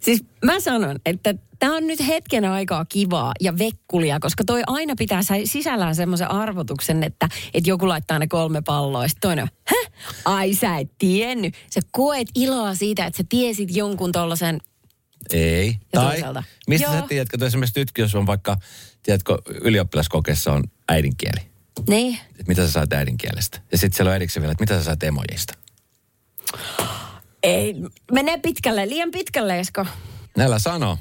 [0.00, 4.94] siis mä sanon, että tämä on nyt hetken aikaa kivaa ja vekkulia, koska toi aina
[4.98, 9.48] pitää sä- sisällään semmoisen arvotuksen, että, että joku laittaa ne kolme palloa ja sitten toinen
[9.66, 9.92] Häh?
[10.24, 11.54] Ai sä et tiennyt.
[11.70, 14.58] Sä koet iloa siitä, että sä tiesit jonkun tollasen,
[15.32, 15.66] Ei.
[15.68, 16.42] Ja tai toisaalta.
[16.68, 17.00] mistä Joo.
[17.00, 18.56] sä tiedät, että esimerkiksi nyt, jos on vaikka,
[19.02, 21.40] tiedätkö, ylioppilaskokeessa on äidinkieli.
[21.88, 23.60] niin, Että mitä sä saat äidinkielestä.
[23.72, 25.54] Ja sitten siellä on erikseen vielä, että mitä sä saat emojista.
[27.42, 27.74] Ei,
[28.12, 29.86] menee pitkälle, liian pitkälle Esko.
[30.36, 30.98] Näillä sano.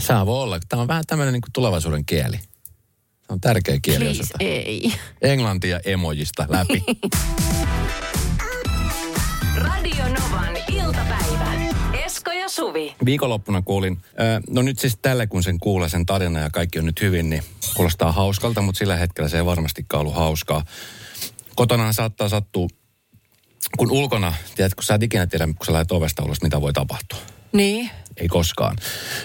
[0.00, 0.58] Sä voi olla.
[0.68, 2.36] Tämä on vähän tämmöinen niin tulevaisuuden kieli.
[2.36, 4.36] Se on tärkeä kieli Please, osata.
[4.40, 4.92] ei.
[5.22, 6.84] Englantia emojista läpi.
[9.56, 11.52] Radio Novan iltapäivä.
[12.04, 12.94] Esko ja Suvi.
[13.04, 13.98] Viikonloppuna kuulin,
[14.50, 17.42] no nyt siis tälle kun sen kuulee sen tarina ja kaikki on nyt hyvin, niin
[17.76, 20.64] kuulostaa hauskalta, mutta sillä hetkellä se ei varmastikaan ollut hauskaa.
[21.56, 22.68] Kotonaan saattaa sattua,
[23.78, 26.72] kun ulkona, tiedät, kun sä et ikinä tiedä, kun sä lähdet ovesta ulos, mitä voi
[26.72, 27.18] tapahtua.
[27.52, 27.90] Niin.
[28.16, 28.76] Ei koskaan.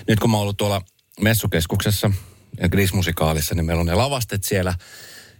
[0.07, 0.81] Nyt kun mä oon ollut tuolla
[1.21, 2.11] messukeskuksessa
[2.61, 4.73] ja Gris-musikaalissa, niin meillä on ne lavastet siellä.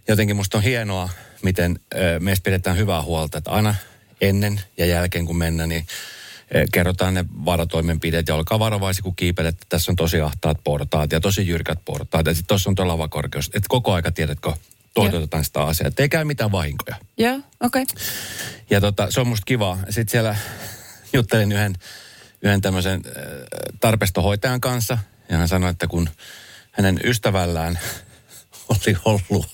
[0.08, 1.08] Jotenkin musta on hienoa,
[1.42, 1.80] miten
[2.20, 3.74] meistä pidetään hyvää huolta, että aina
[4.20, 5.86] ennen ja jälkeen kun mennään, niin
[6.72, 11.20] kerrotaan ne varotoimenpiteet ja olkaa varovaisia, kun kiipelet, että tässä on tosi ahtaat portaat ja
[11.20, 13.46] tosi jyrkät portaat ja sitten tuossa on tuo lavakorkeus.
[13.46, 14.52] Että koko aika tiedätkö,
[14.94, 16.96] toteutetaan sitä asiaa, että ei käy mitään vahinkoja.
[17.18, 17.82] Joo, okei.
[17.82, 18.04] Okay.
[18.70, 19.78] Ja tota, se on musta kiva.
[19.90, 20.36] Sitten siellä
[21.12, 21.74] juttelin yhden,
[22.42, 23.22] yhden tämmöisen äh,
[23.80, 24.98] tarpestohoitajan kanssa.
[25.28, 26.08] Ja hän sanoi, että kun
[26.70, 27.78] hänen ystävällään
[28.68, 29.46] oli ollut,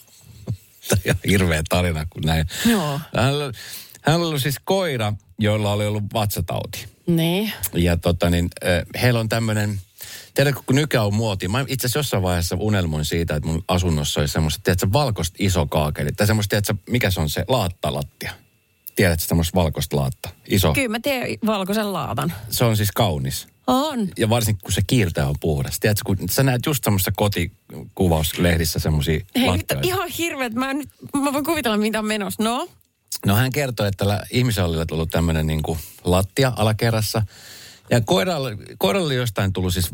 [0.89, 2.47] tämä hirveä tarina kun näin.
[2.67, 3.01] Joo.
[3.17, 3.53] Hänellä,
[4.03, 6.87] hänellä oli siis koira, jolla oli ollut vatsatauti.
[7.07, 7.53] Niin.
[7.75, 9.81] Ja tota niin, äh, heillä on tämmöinen,
[10.35, 14.21] tiedätkö kun nykyään on muoti, mä itse asiassa jossain vaiheessa unelmoin siitä, että mun asunnossa
[14.21, 16.13] olisi semmoista, tiedätkö, valkoista iso kaakeli.
[16.13, 18.33] Tai semmoista, tiedätkö, mikä se on se laattalattia.
[18.97, 20.29] Tiedätkö semmoista valkoista laatta?
[20.49, 20.73] Iso.
[20.73, 22.33] Kyllä mä tiedän valkoisen laatan.
[22.51, 23.49] Se on siis kaunis.
[23.67, 24.09] On.
[24.19, 25.81] Ja varsinkin kun se kiiltä on puhdas.
[25.81, 30.55] Tiedätkö, kun sä näet just semmoista kotikuvauslehdissä semmoisia Hei, nyt on ihan hirveet.
[30.55, 30.89] Mä, nyt,
[31.23, 32.43] mä voin kuvitella, mitä on menossa.
[32.43, 32.69] No?
[33.27, 35.63] No hän kertoi, että tällä ihmisellä oli tullut tämmöinen niin
[36.05, 37.23] lattia alakerrassa.
[37.91, 39.91] Ja koiralle, koiralle oli jostain tullut siis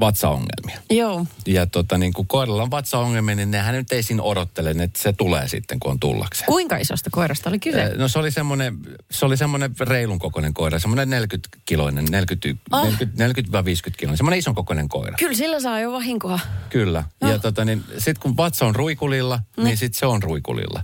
[0.00, 0.80] vatsaongelmia.
[0.90, 1.26] Joo.
[1.46, 5.12] Ja tota, niin kun koiralla on vatsaongelmia, niin nehän nyt ei siinä odottele, että se
[5.12, 6.46] tulee sitten, kun on tullakseen.
[6.46, 7.92] Kuinka isosta koirasta oli kyse?
[7.96, 8.78] No se oli semmoinen,
[9.10, 12.84] se oli semmoinen reilun kokoinen koira, semmoinen 40-kiloinen, 40, Ah.
[12.84, 15.16] 40, 40-50 kiloinen, semmoinen ison kokoinen koira.
[15.18, 16.40] Kyllä sillä saa jo vahinkoa.
[16.70, 17.04] Kyllä.
[17.20, 20.82] Ja tota, niin, sitten kun vatsa on ruikulilla, niin sitten se on ruikulilla.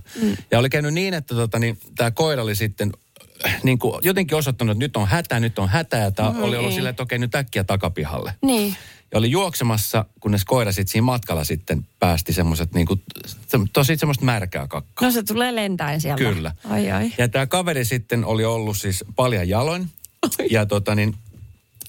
[0.51, 2.91] Ja oli käynyt niin, että tota, niin, tämä koira oli sitten
[3.63, 5.97] niin kuin jotenkin osoittanut, että nyt on hätä, nyt on hätä.
[5.97, 6.75] Ja tämä oli ollut ei.
[6.75, 8.33] silleen, että okei, nyt äkkiä takapihalle.
[8.41, 8.75] Niin.
[9.11, 13.01] Ja oli juoksemassa, kunnes koira sitten siinä matkalla sitten päästi semmoiset niin kuin,
[13.73, 15.07] tosi semmoista märkää kakkaa.
[15.07, 16.23] No se tulee lentäen sieltä.
[16.23, 16.51] Kyllä.
[16.69, 17.11] Ai ai.
[17.17, 19.89] Ja tämä kaveri sitten oli ollut siis paljon jaloin
[20.49, 21.15] ja tota niin,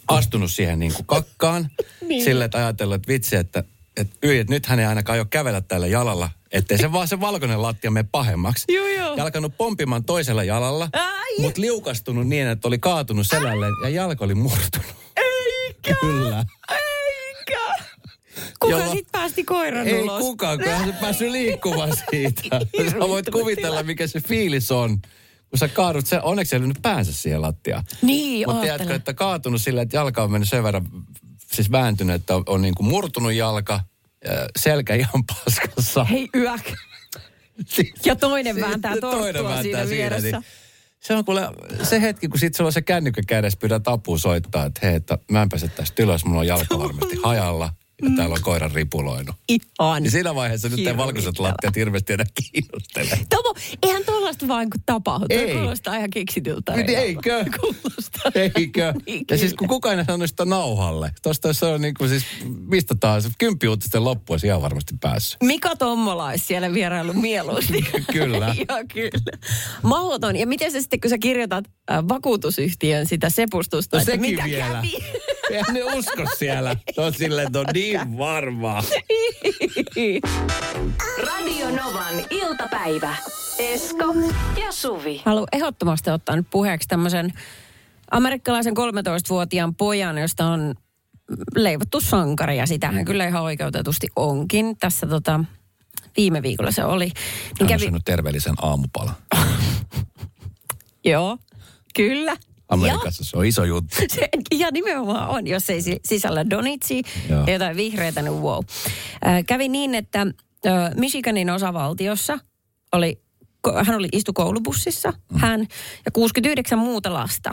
[0.09, 1.71] astunut siihen niin kuin kakkaan.
[2.09, 2.25] niin.
[2.25, 3.65] Sillä, että ajatellut, että vitsi, että,
[3.97, 6.31] että, yi, että nyt hän ei ainakaan jo kävellä tällä jalalla.
[6.53, 8.65] Ettei se vaan se valkoinen lattia mene pahemmaksi.
[8.75, 9.15] Joo, joo.
[9.17, 10.89] Ja alkanut pompimaan toisella jalalla,
[11.41, 14.87] mutta liukastunut niin, että oli kaatunut selälleen ja jalka oli murtunut.
[15.17, 15.95] Eikä.
[16.01, 16.45] Kyllä.
[16.71, 17.61] Eikä.
[18.61, 20.19] Kuka Jolla- sit päästi koiran Ei ulos?
[20.21, 22.61] kukaan, kun se päässyt liikkumaan siitä.
[22.91, 24.99] Sä voit kuvitella, mikä se fiilis on.
[25.51, 27.85] Kun sä kaadut, se, onneksi ei nyt päänsä siihen lattiaan.
[28.03, 30.87] Niin, Mutta tiedätkö, että kaatunut sillä, että jalka on mennyt sen verran,
[31.53, 33.81] siis vääntynyt, että on, on niin kuin murtunut jalka,
[34.25, 36.05] ja selkä ihan paskassa.
[36.05, 36.73] Hei yök.
[38.05, 40.31] Ja toinen vääntää Sitten torttua siinä vieressä.
[40.31, 40.45] niin
[41.01, 41.49] se on kuule
[41.83, 45.19] se hetki, kun sit sulla on se kännykkä kädessä, pyydät apua soittaa, että hei, että
[45.31, 49.37] mä en pääse tästä ylös, mulla on jalka varmasti hajalla ja täällä on koira ripuloinut.
[49.49, 50.03] Ihan.
[50.03, 51.05] Niin siinä vaiheessa nyt Hirvittävää.
[51.07, 53.27] valkoiset lattiat hirveästi enää kiinnostele.
[53.31, 55.27] Tomo, eihän tuollaista vaan kun tapahdu.
[55.29, 55.55] Toi Ei.
[55.57, 56.73] kuulostaa ihan keksityltä.
[56.77, 57.45] Niin Eikö?
[57.61, 58.33] Kuulostaa.
[58.35, 58.95] Eikö?
[59.07, 61.13] Niin, Ja siis kun kukaan ei sanonut sitä nauhalle.
[61.23, 62.25] Tosta se on niin kuin siis,
[62.67, 65.43] mistä taas, kymppiuutisten loppu olisi ihan varmasti päässyt.
[65.43, 67.83] Mika Tommola olisi siellä vierailu mieluusti.
[68.13, 68.55] Kyllä.
[68.69, 69.39] Joo, kyllä.
[69.83, 70.37] Mahdoton.
[70.37, 74.67] Ja miten se sitten, kun sä kirjoitat äh, vakuutusyhtiön sitä sepustusta, No että mitä vielä.
[74.75, 74.93] kävi?
[75.51, 76.77] Eihän ne usko siellä.
[76.97, 78.83] Ne on silleen, että on niin varmaa.
[81.27, 83.17] Radio Novan iltapäivä.
[83.59, 84.15] Esko
[84.61, 85.23] ja Suvi.
[85.25, 87.33] Haluan ehdottomasti ottaa nyt puheeksi tämmöisen
[88.11, 90.75] amerikkalaisen 13-vuotiaan pojan, josta on
[91.57, 94.77] leivottu sankari ja sitähän kyllä ihan oikeutetusti onkin.
[94.79, 95.41] Tässä tota,
[96.17, 97.05] viime viikolla se oli.
[97.05, 97.15] Niin
[97.61, 99.15] Hän on kävi, terveellisen aamupalan.
[101.05, 101.39] joo,
[101.95, 102.37] kyllä.
[102.69, 103.97] Amerikassa se on iso juttu.
[104.15, 108.59] Se, ja nimenomaan on, jos ei si- sisällä donitsi ja jotain vihreitä, niin wow.
[109.27, 112.39] Äh, kävi niin, että äh, Michiganin osavaltiossa
[112.93, 113.21] oli,
[113.85, 115.39] hän oli istu koulubussissa, mm.
[115.39, 115.61] hän
[116.05, 117.51] ja 69 muuta lasta.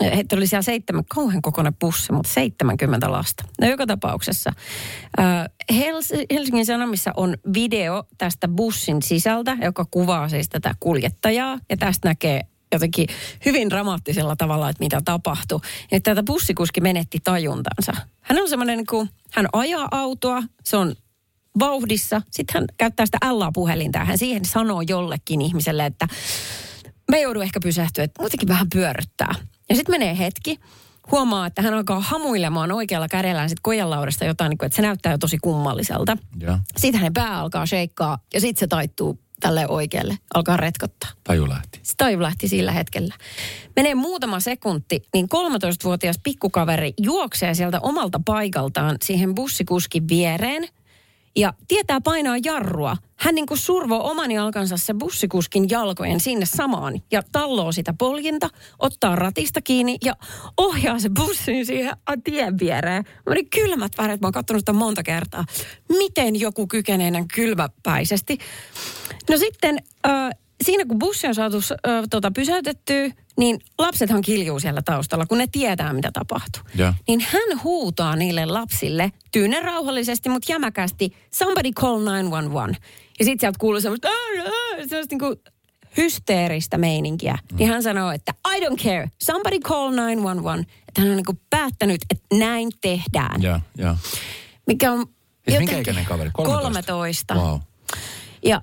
[0.00, 3.44] Heitä oli siellä seitsemän, kauhean kokoinen bussi, mutta 70 lasta.
[3.60, 4.52] No joka tapauksessa.
[5.20, 11.58] Äh, Hels- Helsingin Sanomissa on video tästä bussin sisältä, joka kuvaa siis tätä kuljettajaa.
[11.70, 12.40] Ja tästä näkee
[12.72, 13.06] jotenkin
[13.44, 15.60] hyvin dramaattisella tavalla, että mitä tapahtui.
[15.92, 17.92] Että tätä bussikuski menetti tajuntansa.
[18.20, 20.94] Hän on semmoinen, niin kuin, hän ajaa autoa, se on
[21.58, 22.22] vauhdissa.
[22.30, 26.08] Sitten hän käyttää sitä LA-puhelinta ja hän siihen sanoo jollekin ihmiselle, että
[27.10, 29.34] mä joudun ehkä pysähtyä, että muutenkin vähän pyörryttää.
[29.68, 30.58] Ja sitten menee hetki
[31.10, 35.12] huomaa, että hän alkaa hamuilemaan oikealla kädellään sit kojanlaudasta jotain, niin kuin, että se näyttää
[35.12, 36.16] jo tosi kummalliselta.
[36.40, 36.58] Joo.
[36.76, 41.10] Sitten hänen pää alkaa sheikkaa ja sitten se taittuu tälle oikealle, alkaa retkottaa.
[41.24, 41.80] Taju lähti.
[41.82, 43.14] Se taju lähti sillä hetkellä.
[43.76, 50.68] Menee muutama sekunti, niin 13-vuotias pikkukaveri juoksee sieltä omalta paikaltaan siihen bussikuskin viereen
[51.36, 52.96] ja tietää painaa jarrua.
[53.18, 58.48] Hän niin kuin survoo oman jalkansa se bussikuskin jalkojen sinne samaan ja talloo sitä poljinta,
[58.78, 60.14] ottaa ratista kiinni ja
[60.56, 63.04] ohjaa se bussin siihen tien viereen.
[63.06, 65.44] Mä olin kylmät väreet, mä oon katsonut sitä monta kertaa.
[65.88, 68.38] Miten joku kykenee näin kylmäpäisesti?
[69.30, 70.30] No sitten äh,
[70.64, 75.46] siinä kun bussi on saatu äh, tota, pysäytettyä, niin lapsethan kiljuu siellä taustalla, kun ne
[75.52, 76.62] tietää, mitä tapahtuu.
[76.74, 76.94] Ja.
[77.08, 82.82] Niin hän huutaa niille lapsille tyynen rauhallisesti, mutta jämäkästi, somebody call 911.
[83.18, 84.08] Ja sitten sieltä kuuluu semmoista,
[84.88, 85.36] semmoista niinku
[85.96, 87.38] hysteeristä meininkiä.
[87.52, 87.56] Mm.
[87.58, 90.72] Niin hän sanoo, että I don't care, somebody call 911.
[90.88, 93.42] Että hän on niinku päättänyt, että näin tehdään.
[93.42, 93.96] Ja, ja.
[94.66, 95.06] Mikä on
[95.48, 96.30] Siis minkä ikäinen kaveri?
[96.32, 96.92] 13?
[96.92, 97.34] 13.
[97.34, 97.60] Wow.
[98.44, 98.62] Ja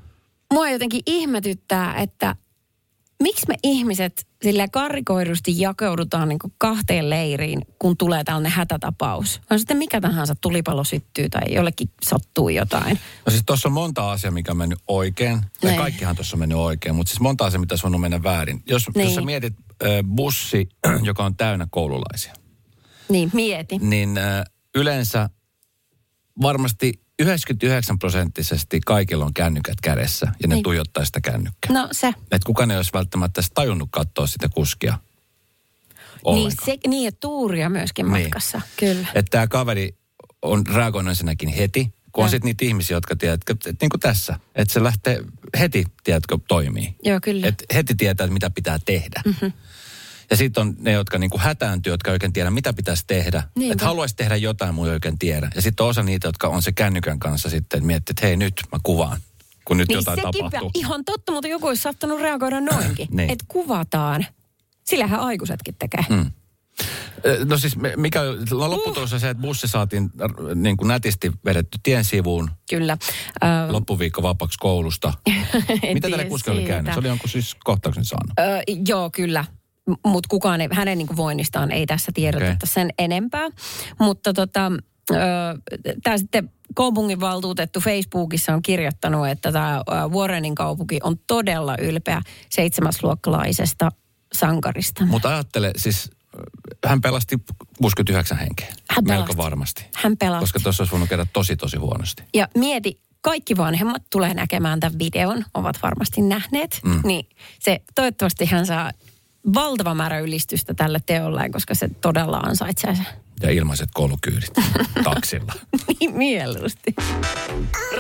[0.54, 2.36] mua jotenkin ihmetyttää, että
[3.24, 9.42] miksi me ihmiset sillä karikoidusti jakeudutaan niin kahteen leiriin, kun tulee tällainen hätätapaus.
[9.52, 13.00] On sitten mikä tahansa tulipalo syttyy tai jollekin sattuu jotain.
[13.26, 15.42] No siis tuossa on monta asiaa, mikä on mennyt oikein.
[15.42, 15.82] Tai Niin.
[15.82, 18.64] kaikkihan tuossa on mennyt oikein, mutta siis monta asiaa, mitä on mennä väärin.
[18.66, 19.06] Jos, Niin.
[19.06, 19.54] jos sä mietit
[19.84, 20.70] äh, bussi,
[21.10, 22.34] joka on täynnä koululaisia,
[23.10, 23.78] Niin, mieti.
[23.78, 24.44] niin äh,
[24.76, 25.30] yleensä
[26.42, 30.64] varmasti 99 prosenttisesti kaikilla on kännykät kädessä ja ne Niin.
[30.64, 31.74] tuijottaa sitä kännykkää.
[31.74, 32.14] No se.
[32.32, 34.98] Et kukaan ei olisi välttämättä tajunnut katsoa sitä kuskia
[36.26, 38.24] Niin, se, niin, ja tuuria myöskin Niin.
[38.24, 38.62] matkassa.
[38.78, 39.08] Kyllä.
[39.16, 39.96] Että tämä kaveri
[40.42, 44.40] on reagoinut ensinnäkin heti, kun on sitten niitä ihmisiä, jotka tiedätkö, että niin kuin tässä,
[44.56, 45.20] että se lähtee
[45.60, 46.96] heti, tiedätkö, toimii.
[47.04, 47.48] Joo, kyllä.
[47.48, 49.22] Et heti tietää, että mitä pitää tehdä.
[49.26, 49.52] Mm-hmm.
[50.32, 53.44] Ja sitten on ne, jotka niinku hätääntyy, jotka ei oikein tiedä, mitä pitäisi tehdä.
[53.56, 53.74] Niinpä.
[53.74, 55.50] Että haluaisi tehdä jotain, mutta ei oikein tiedä.
[55.56, 58.54] Ja sitten osa niitä, jotka on se kännykän kanssa sitten, että miettii, että hei nyt
[58.72, 59.18] mä kuvaan,
[59.66, 60.72] kun nyt Niin jotain tapahtuu.
[60.74, 63.08] ihan totta, mutta joku olisi saattanut reagoida noinkin.
[63.12, 63.30] Niin.
[63.30, 64.26] Että kuvataan.
[64.84, 66.06] Sillähän aikuisetkin tekee.
[66.10, 66.32] Mm.
[67.26, 68.20] Ö, No siis mikä
[68.52, 72.98] no lopputulos on se, että bussi saatiin äh, niin kuin nätisti vedetty tien sivuun, Kyllä.
[73.44, 75.14] Ö, loppuviikko vapaksi koulusta.
[75.94, 76.68] Mitä tälle siitä.
[76.68, 76.94] käynyt?
[76.94, 78.32] Se oli jonkun siis kohtauksen saanut.
[78.40, 79.46] Ö, joo, kyllä.
[80.06, 82.74] Mutta kukaan ei, hänen niin voinnistaan ei tässä tiedoteta Okei.
[82.74, 83.50] sen enempää.
[84.00, 84.72] Mutta tota,
[86.04, 93.92] tämä sitten kaupunginvaltuutettu Facebookissa on kirjoittanut, että tämä Warrenin kaupunki on todella ylpeä seitsemäsluokkalaisesta
[94.34, 95.06] sankarista.
[95.06, 96.12] Mutta ajattele, siis
[96.86, 97.36] hän pelasti
[97.78, 98.68] 69 henkeä.
[98.90, 99.38] Hän Melko pelasti.
[99.38, 99.86] varmasti.
[99.96, 100.44] Hän pelasti.
[100.44, 102.24] Koska tuossa olisi voinut käydä tosi tosi huonosti.
[102.34, 106.80] Ja mieti, kaikki vanhemmat tulee näkemään tämän videon, ovat varmasti nähneet.
[106.84, 107.02] Mm.
[107.04, 108.92] Niin se, toivottavasti hän saa
[109.54, 113.06] valtava määrä ylistystä tälle teolleen, koska se todella ansaitsee sen.
[113.42, 114.54] Ja ilmaiset koulukyydit
[115.04, 115.54] taksilla.
[116.00, 116.96] Niin mieluusti.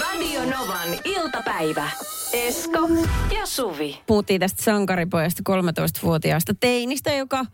[0.02, 1.90] Radio Novan iltapäivä.
[2.34, 2.90] Esko
[3.40, 4.02] ja Suvi.
[4.08, 7.46] Puhuttiin tästä sankaripojasta 13-vuotiaasta teinistä, joka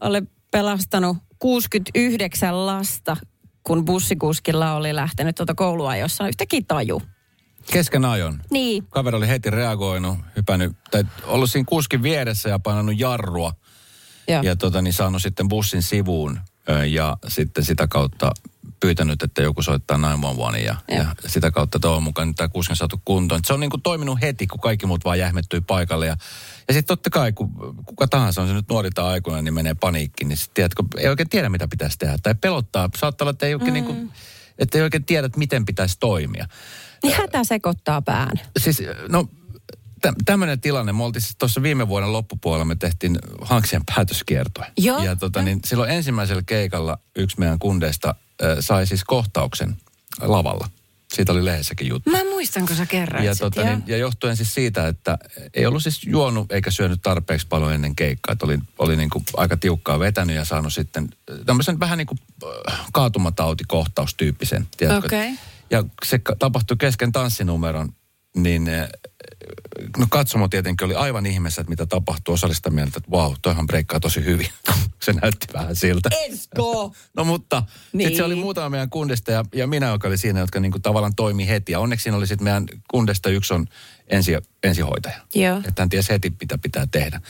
[0.00, 3.16] oli pelastanut 69 lasta,
[3.62, 7.02] kun bussikuskilla oli lähtenyt tuota koulua, jossa yhtäkkiä taju.
[7.70, 8.40] Kesken ajon.
[8.50, 13.54] Niin, Kaveri oli heti reagoinut, hypännyt, tai ollut siinä kuskin vieressä ja painanut jarrua.
[14.28, 14.42] joo.
[14.42, 16.40] Ja tota, niin saanut sitten bussin sivuun
[16.90, 18.32] ja sitten sitä kautta
[18.80, 21.06] pyytänyt, että joku soittaa 911 ja, Joo.
[21.22, 23.40] ja sitä kautta toivon mukaan nyt tämä kuski on saatu kuntoon.
[23.44, 26.06] Se on niin kuin toiminut heti, kun kaikki muut vaan jähmettyy paikalle.
[26.06, 26.16] Ja,
[26.68, 27.50] ja sitten totta kai, kun
[27.86, 31.08] kuka tahansa on se nyt nuori tai aikuinen, niin menee paniikkiin, niin sitten tiedätkö, ei
[31.08, 32.18] oikein tiedä, mitä pitäisi tehdä.
[32.22, 32.88] Tai pelottaa.
[32.96, 33.74] Saattaa olla, että ei oikein, mm.
[33.74, 34.12] niin kuin,
[34.58, 36.46] että ei oikein tiedä, että miten pitäisi toimia.
[37.02, 38.40] Niin hätä sekoittaa pään.
[38.58, 39.28] Siis, no,
[40.24, 40.92] tämmöinen tilanne.
[40.92, 44.66] Me oltiin siis tuossa viime vuoden loppupuolella, me tehtiin Hanksien päätöskiertoa.
[44.76, 45.04] Joo.
[45.04, 49.76] Ja tota, niin, silloin ensimmäisellä keikalla yksi meidän kundeista äh, sai siis kohtauksen
[50.20, 50.68] lavalla.
[51.14, 52.10] Siitä oli lehdessäkin juttu.
[52.10, 55.18] Mä muistan, kun sä kerroit Ja, tota, niin, ja johtuen siis siitä, että
[55.54, 58.32] ei ollut siis juonut eikä syönyt tarpeeksi paljon ennen keikkaa.
[58.32, 61.08] Että oli, oli niin kuin aika tiukkaa vetänyt ja saanut sitten
[61.46, 62.18] tämmöisen vähän niin kuin
[62.92, 64.66] kaatumatauti-kohtaustyyppisen.
[64.76, 65.06] tiedätkö?
[65.06, 65.32] Okei.
[65.72, 67.88] Ja se tapahtui kesken tanssinumeron,
[68.36, 68.88] niin äh,
[69.98, 72.32] no katsomo tietenkin oli aivan ihmeessä, että mitä tapahtui.
[72.32, 74.48] Osa oli sitä mieltä, että vau, toihan breikkaa tosi hyvin.
[75.04, 76.10] se näytti vähän siltä.
[76.12, 76.94] Esko!
[77.16, 77.68] No mutta niin.
[77.92, 78.08] Niin.
[78.08, 81.14] sitten se oli muutama meidän kundesta ja, ja minä, joka oli siinä, jotka niinku tavallaan
[81.14, 81.72] toimi heti.
[81.72, 83.66] Ja onneksi siinä oli sitten meidän kundesta yksi on
[84.12, 85.16] ensi, ensihoitaja.
[85.34, 85.58] Joo.
[85.58, 87.20] Että hän tiesi heti, mitä pitää tehdä.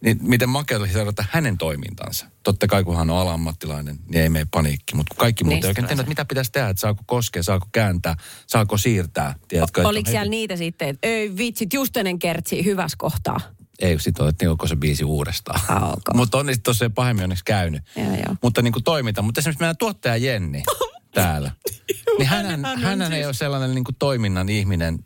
[0.00, 2.26] Niin miten makea oli seurata hänen toimintansa.
[2.42, 4.94] Totta kai, kun hän on ala-ammattilainen, niin ei mene paniikki.
[4.94, 6.68] Mutta kun kaikki muut Niin, ei oikein tiennyt, että mitä pitäisi tehdä.
[6.68, 9.34] Että saako koskea, saako kääntää, saako siirtää.
[9.48, 12.96] Tiedätkö, että Oliko on siellä heti- niitä sitten, että ei vitsit, just ennen kertsi, hyvässä
[12.98, 13.40] kohtaa?
[13.78, 15.60] Ei, sitten otettiin koko se biisi uudestaan.
[15.68, 16.02] Ah, ok.
[16.14, 17.82] Mutta on tosiaan pahemmin onneksi käynyt.
[17.96, 18.36] Joo, joo.
[18.42, 19.22] Mutta niin kuin toiminta.
[19.22, 20.62] Mutta esimerkiksi meidän tuottaja Jenni
[21.14, 21.50] täällä.
[22.18, 24.98] niin hän, hänhän on hän ei siis- ole sellainen niin kuin toiminnan ihminen.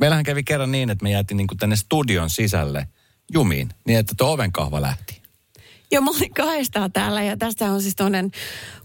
[0.00, 2.88] Meillähän kävi kerran niin, että me jäätiin niin kuin tänne studion sisälle
[3.32, 5.22] jumiin, niin että tuo ovenkahva lähti.
[5.92, 8.30] Joo, mä olin kahdestaan täällä ja tästä on siis toinen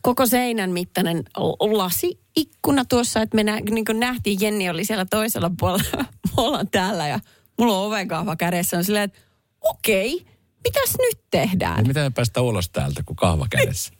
[0.02, 1.24] koko seinän mittainen
[1.60, 6.68] lasi-ikkuna tuossa, että me nä, niin kuin nähtiin, Jenni oli siellä toisella puolella, me ollaan
[6.72, 7.20] täällä ja
[7.60, 9.20] mulla on ovenkahva kädessä, on silleen, että
[9.62, 10.26] okei,
[10.64, 11.80] mitäs nyt tehdään?
[11.80, 13.94] Et miten me päästään ulos täältä, kun kahva kädessä?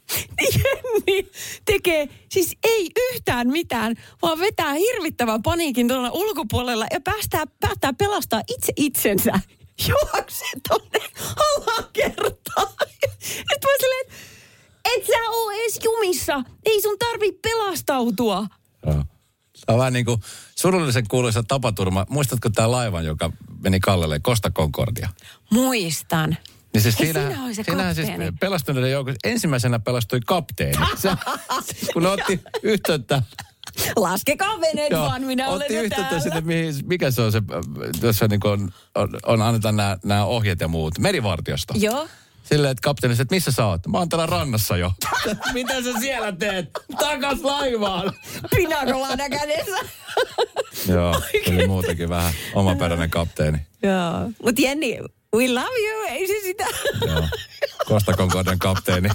[0.54, 1.32] Jenni
[1.66, 8.42] tekee siis ei yhtään mitään, vaan vetää hirvittävän paniikin tuolla ulkopuolella ja päästää, päättää pelastaa
[8.48, 9.32] itse itsensä.
[9.88, 11.00] Juoksee tonne
[11.36, 12.68] alakertaan.
[13.54, 14.06] Että mä silleen,
[14.86, 16.44] et sä oo edes jumissa.
[16.66, 18.48] Ei sun tarvi pelastautua.
[18.86, 19.04] Joo.
[19.66, 20.22] Tämä on vähän niin kuin
[20.56, 22.06] surullisen kuuluisa tapaturma.
[22.10, 23.32] Muistatko tämä laivan, joka
[23.64, 25.10] meni kallelle, Costa Concordia?
[25.50, 26.38] Muistan.
[26.74, 28.08] Niin siis siinä, siinä oli se siinähän siis
[28.40, 30.86] pelastuneiden joukossa ensimmäisenä pelastui kapteeni.
[30.96, 31.10] Se,
[31.94, 33.22] kun ne otti yhteyttä,
[33.96, 36.20] Laskekaa veneet joo, vaan, minä olen otti jo yhteyttä täällä.
[36.20, 37.42] sinne, mihin, mikä se on se,
[38.02, 41.74] jossa niin on, on, on annetaan nämä, nämä ohjeet ja muut, merivartiosta.
[41.78, 42.08] Joo.
[42.50, 43.88] Silleen, että kapteeni että missä sä oot?
[43.88, 44.92] Mä oon täällä rannassa jo.
[45.54, 46.70] Mitä sä siellä teet?
[47.00, 48.14] Takas laivaan.
[48.56, 49.78] Pinakolada kädessä.
[50.94, 53.58] Joo, oli muutenkin vähän omaperäinen kapteeni.
[53.84, 54.32] Joo.
[54.44, 54.98] Mutta Jenni,
[55.36, 56.66] we love you, ei se sitä.
[57.06, 57.28] Joo.
[57.86, 59.10] Costa Concordian kapteeni.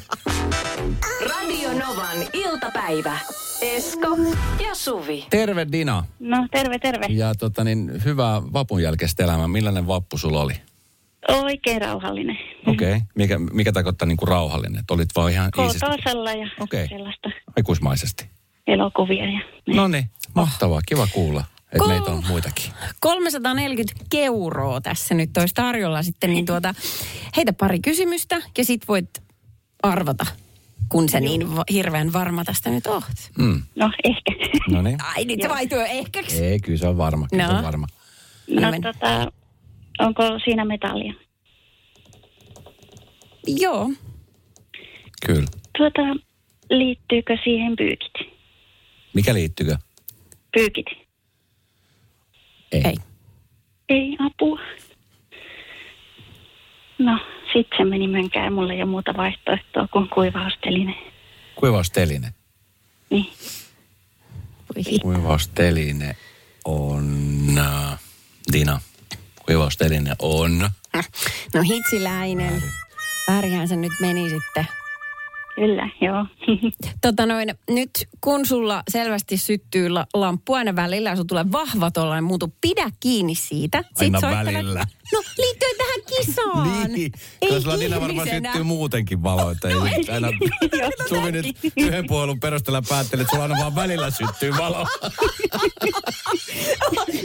[1.30, 3.18] Radio Novan iltapäivä.
[3.60, 4.08] Esko
[4.64, 5.26] ja Suvi.
[5.30, 6.04] Terve Dina.
[6.20, 7.06] No terve, terve.
[7.10, 9.48] Ja tota niin, hyvää vapun jälkeistä elämää.
[9.48, 10.54] Millainen vappu sulla oli?
[11.28, 12.38] Oikein rauhallinen.
[12.66, 12.88] Okei.
[12.92, 13.00] Okay.
[13.14, 14.80] Mikä, mikä tarkoittaa niin kuin rauhallinen?
[14.80, 16.88] Että olit vaan ihan iisisti, Kotoisella ja Okei.
[16.88, 18.26] sellaista aikuismaisesti.
[18.66, 19.24] elokuvia.
[19.24, 20.80] Ja, No niin, mahtavaa.
[20.86, 22.64] Kiva kuulla, että Ko- meitä on muitakin.
[23.00, 26.74] 340 euroa tässä nyt olisi tarjolla sitten, niin tuota,
[27.36, 29.10] heitä pari kysymystä ja sit voit
[29.82, 30.26] arvata,
[30.88, 33.04] kun sä niin va- hirveän varma tästä nyt oot.
[33.38, 33.62] Mm.
[33.76, 34.32] No ehkä.
[34.70, 34.98] No niin.
[35.16, 36.44] Ai nyt se vaihtuu ehkäksi.
[36.44, 37.26] Ei, kyllä se on varma.
[37.30, 37.58] Kyllä se No.
[37.58, 37.86] on varma.
[38.48, 39.32] no men- tota,
[39.98, 41.14] onko siinä metallia?
[43.46, 43.90] Joo.
[45.26, 45.46] Kyllä.
[45.78, 46.02] Tuota,
[46.70, 48.12] liittyykö siihen pyykit?
[49.14, 49.76] Mikä liittyykö?
[50.52, 50.86] Pyykit.
[52.72, 52.82] Ei.
[52.84, 52.96] Ei.
[53.88, 54.60] Ei apua.
[56.98, 57.18] No,
[57.52, 58.52] sit se meni mönkään.
[58.52, 60.94] Mulla ei ole muuta vaihtoehtoa kuin kuivausteline.
[61.54, 62.34] Kuivausteline.
[63.10, 63.26] Niin.
[65.02, 66.16] Kuivausteline
[66.64, 67.28] on...
[67.58, 67.98] äh,
[69.46, 70.70] Kuivausteline on...
[71.54, 72.62] No hitsiläinen.
[73.28, 74.66] Väärinhän se nyt meni sitten.
[75.54, 76.26] Kyllä, joo.
[77.02, 81.90] Tota noin, nyt kun sulla selvästi syttyy la- lamppu aina välillä ja sulla tulee vahva
[81.90, 83.84] tollainen muutu, pidä kiinni siitä.
[84.00, 84.84] Aina soittelet- välillä.
[85.12, 86.92] No liittyen tähän kisaan.
[86.92, 87.12] Niin,
[87.42, 89.74] Ei kyllä sulla Dina varmaan syttyy muutenkin valo, että ei
[90.12, 90.28] aina
[91.08, 94.86] Suvi nyt yhden puhelun perusteella päätteli, että sulla aina vaan välillä syttyy valo.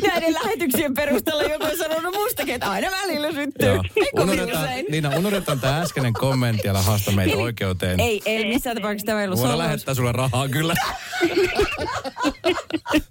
[0.07, 3.79] Näiden lähetyksien perusteella joku on sanonut mustakin, että aina välillä syttyy.
[4.13, 4.67] Unohdetaan.
[4.89, 7.99] Niina, unohdetaan tämä äskeinen kommentti, älä haasta meitä oikeuteen.
[7.99, 10.73] Ei, ei missään tapauksessa tämä ei ollut Voidaan lähettää sulle rahaa kyllä.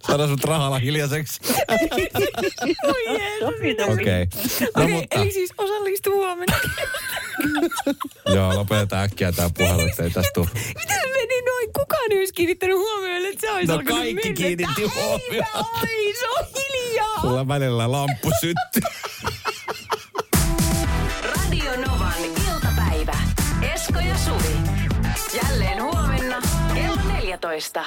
[0.07, 1.41] Saada sut rahalla hiljaiseksi.
[2.89, 3.55] Oi Jeesus.
[4.67, 4.71] Okei.
[4.77, 6.57] No Okei, mutta, eli siis osallistu huomenna.
[8.35, 10.49] joo, lopetetaan äkkiä tää puhelu, että ei tästä tule.
[10.55, 11.73] Miten meni noin?
[11.73, 14.35] Kukaan ei olisi kiinnittänyt huomioon, että se olisi No alkanut kaikki mennä.
[14.35, 15.47] kiinnitti huomiota.
[15.55, 17.21] Ai, se on hiljaa.
[17.21, 18.83] Sulla välillä lamppu syttyy.
[21.23, 23.17] Radio Novan iltapäivä.
[23.75, 24.57] Esko ja Suvi.
[25.43, 26.43] Jälleen huomenna
[26.75, 27.85] kello 14.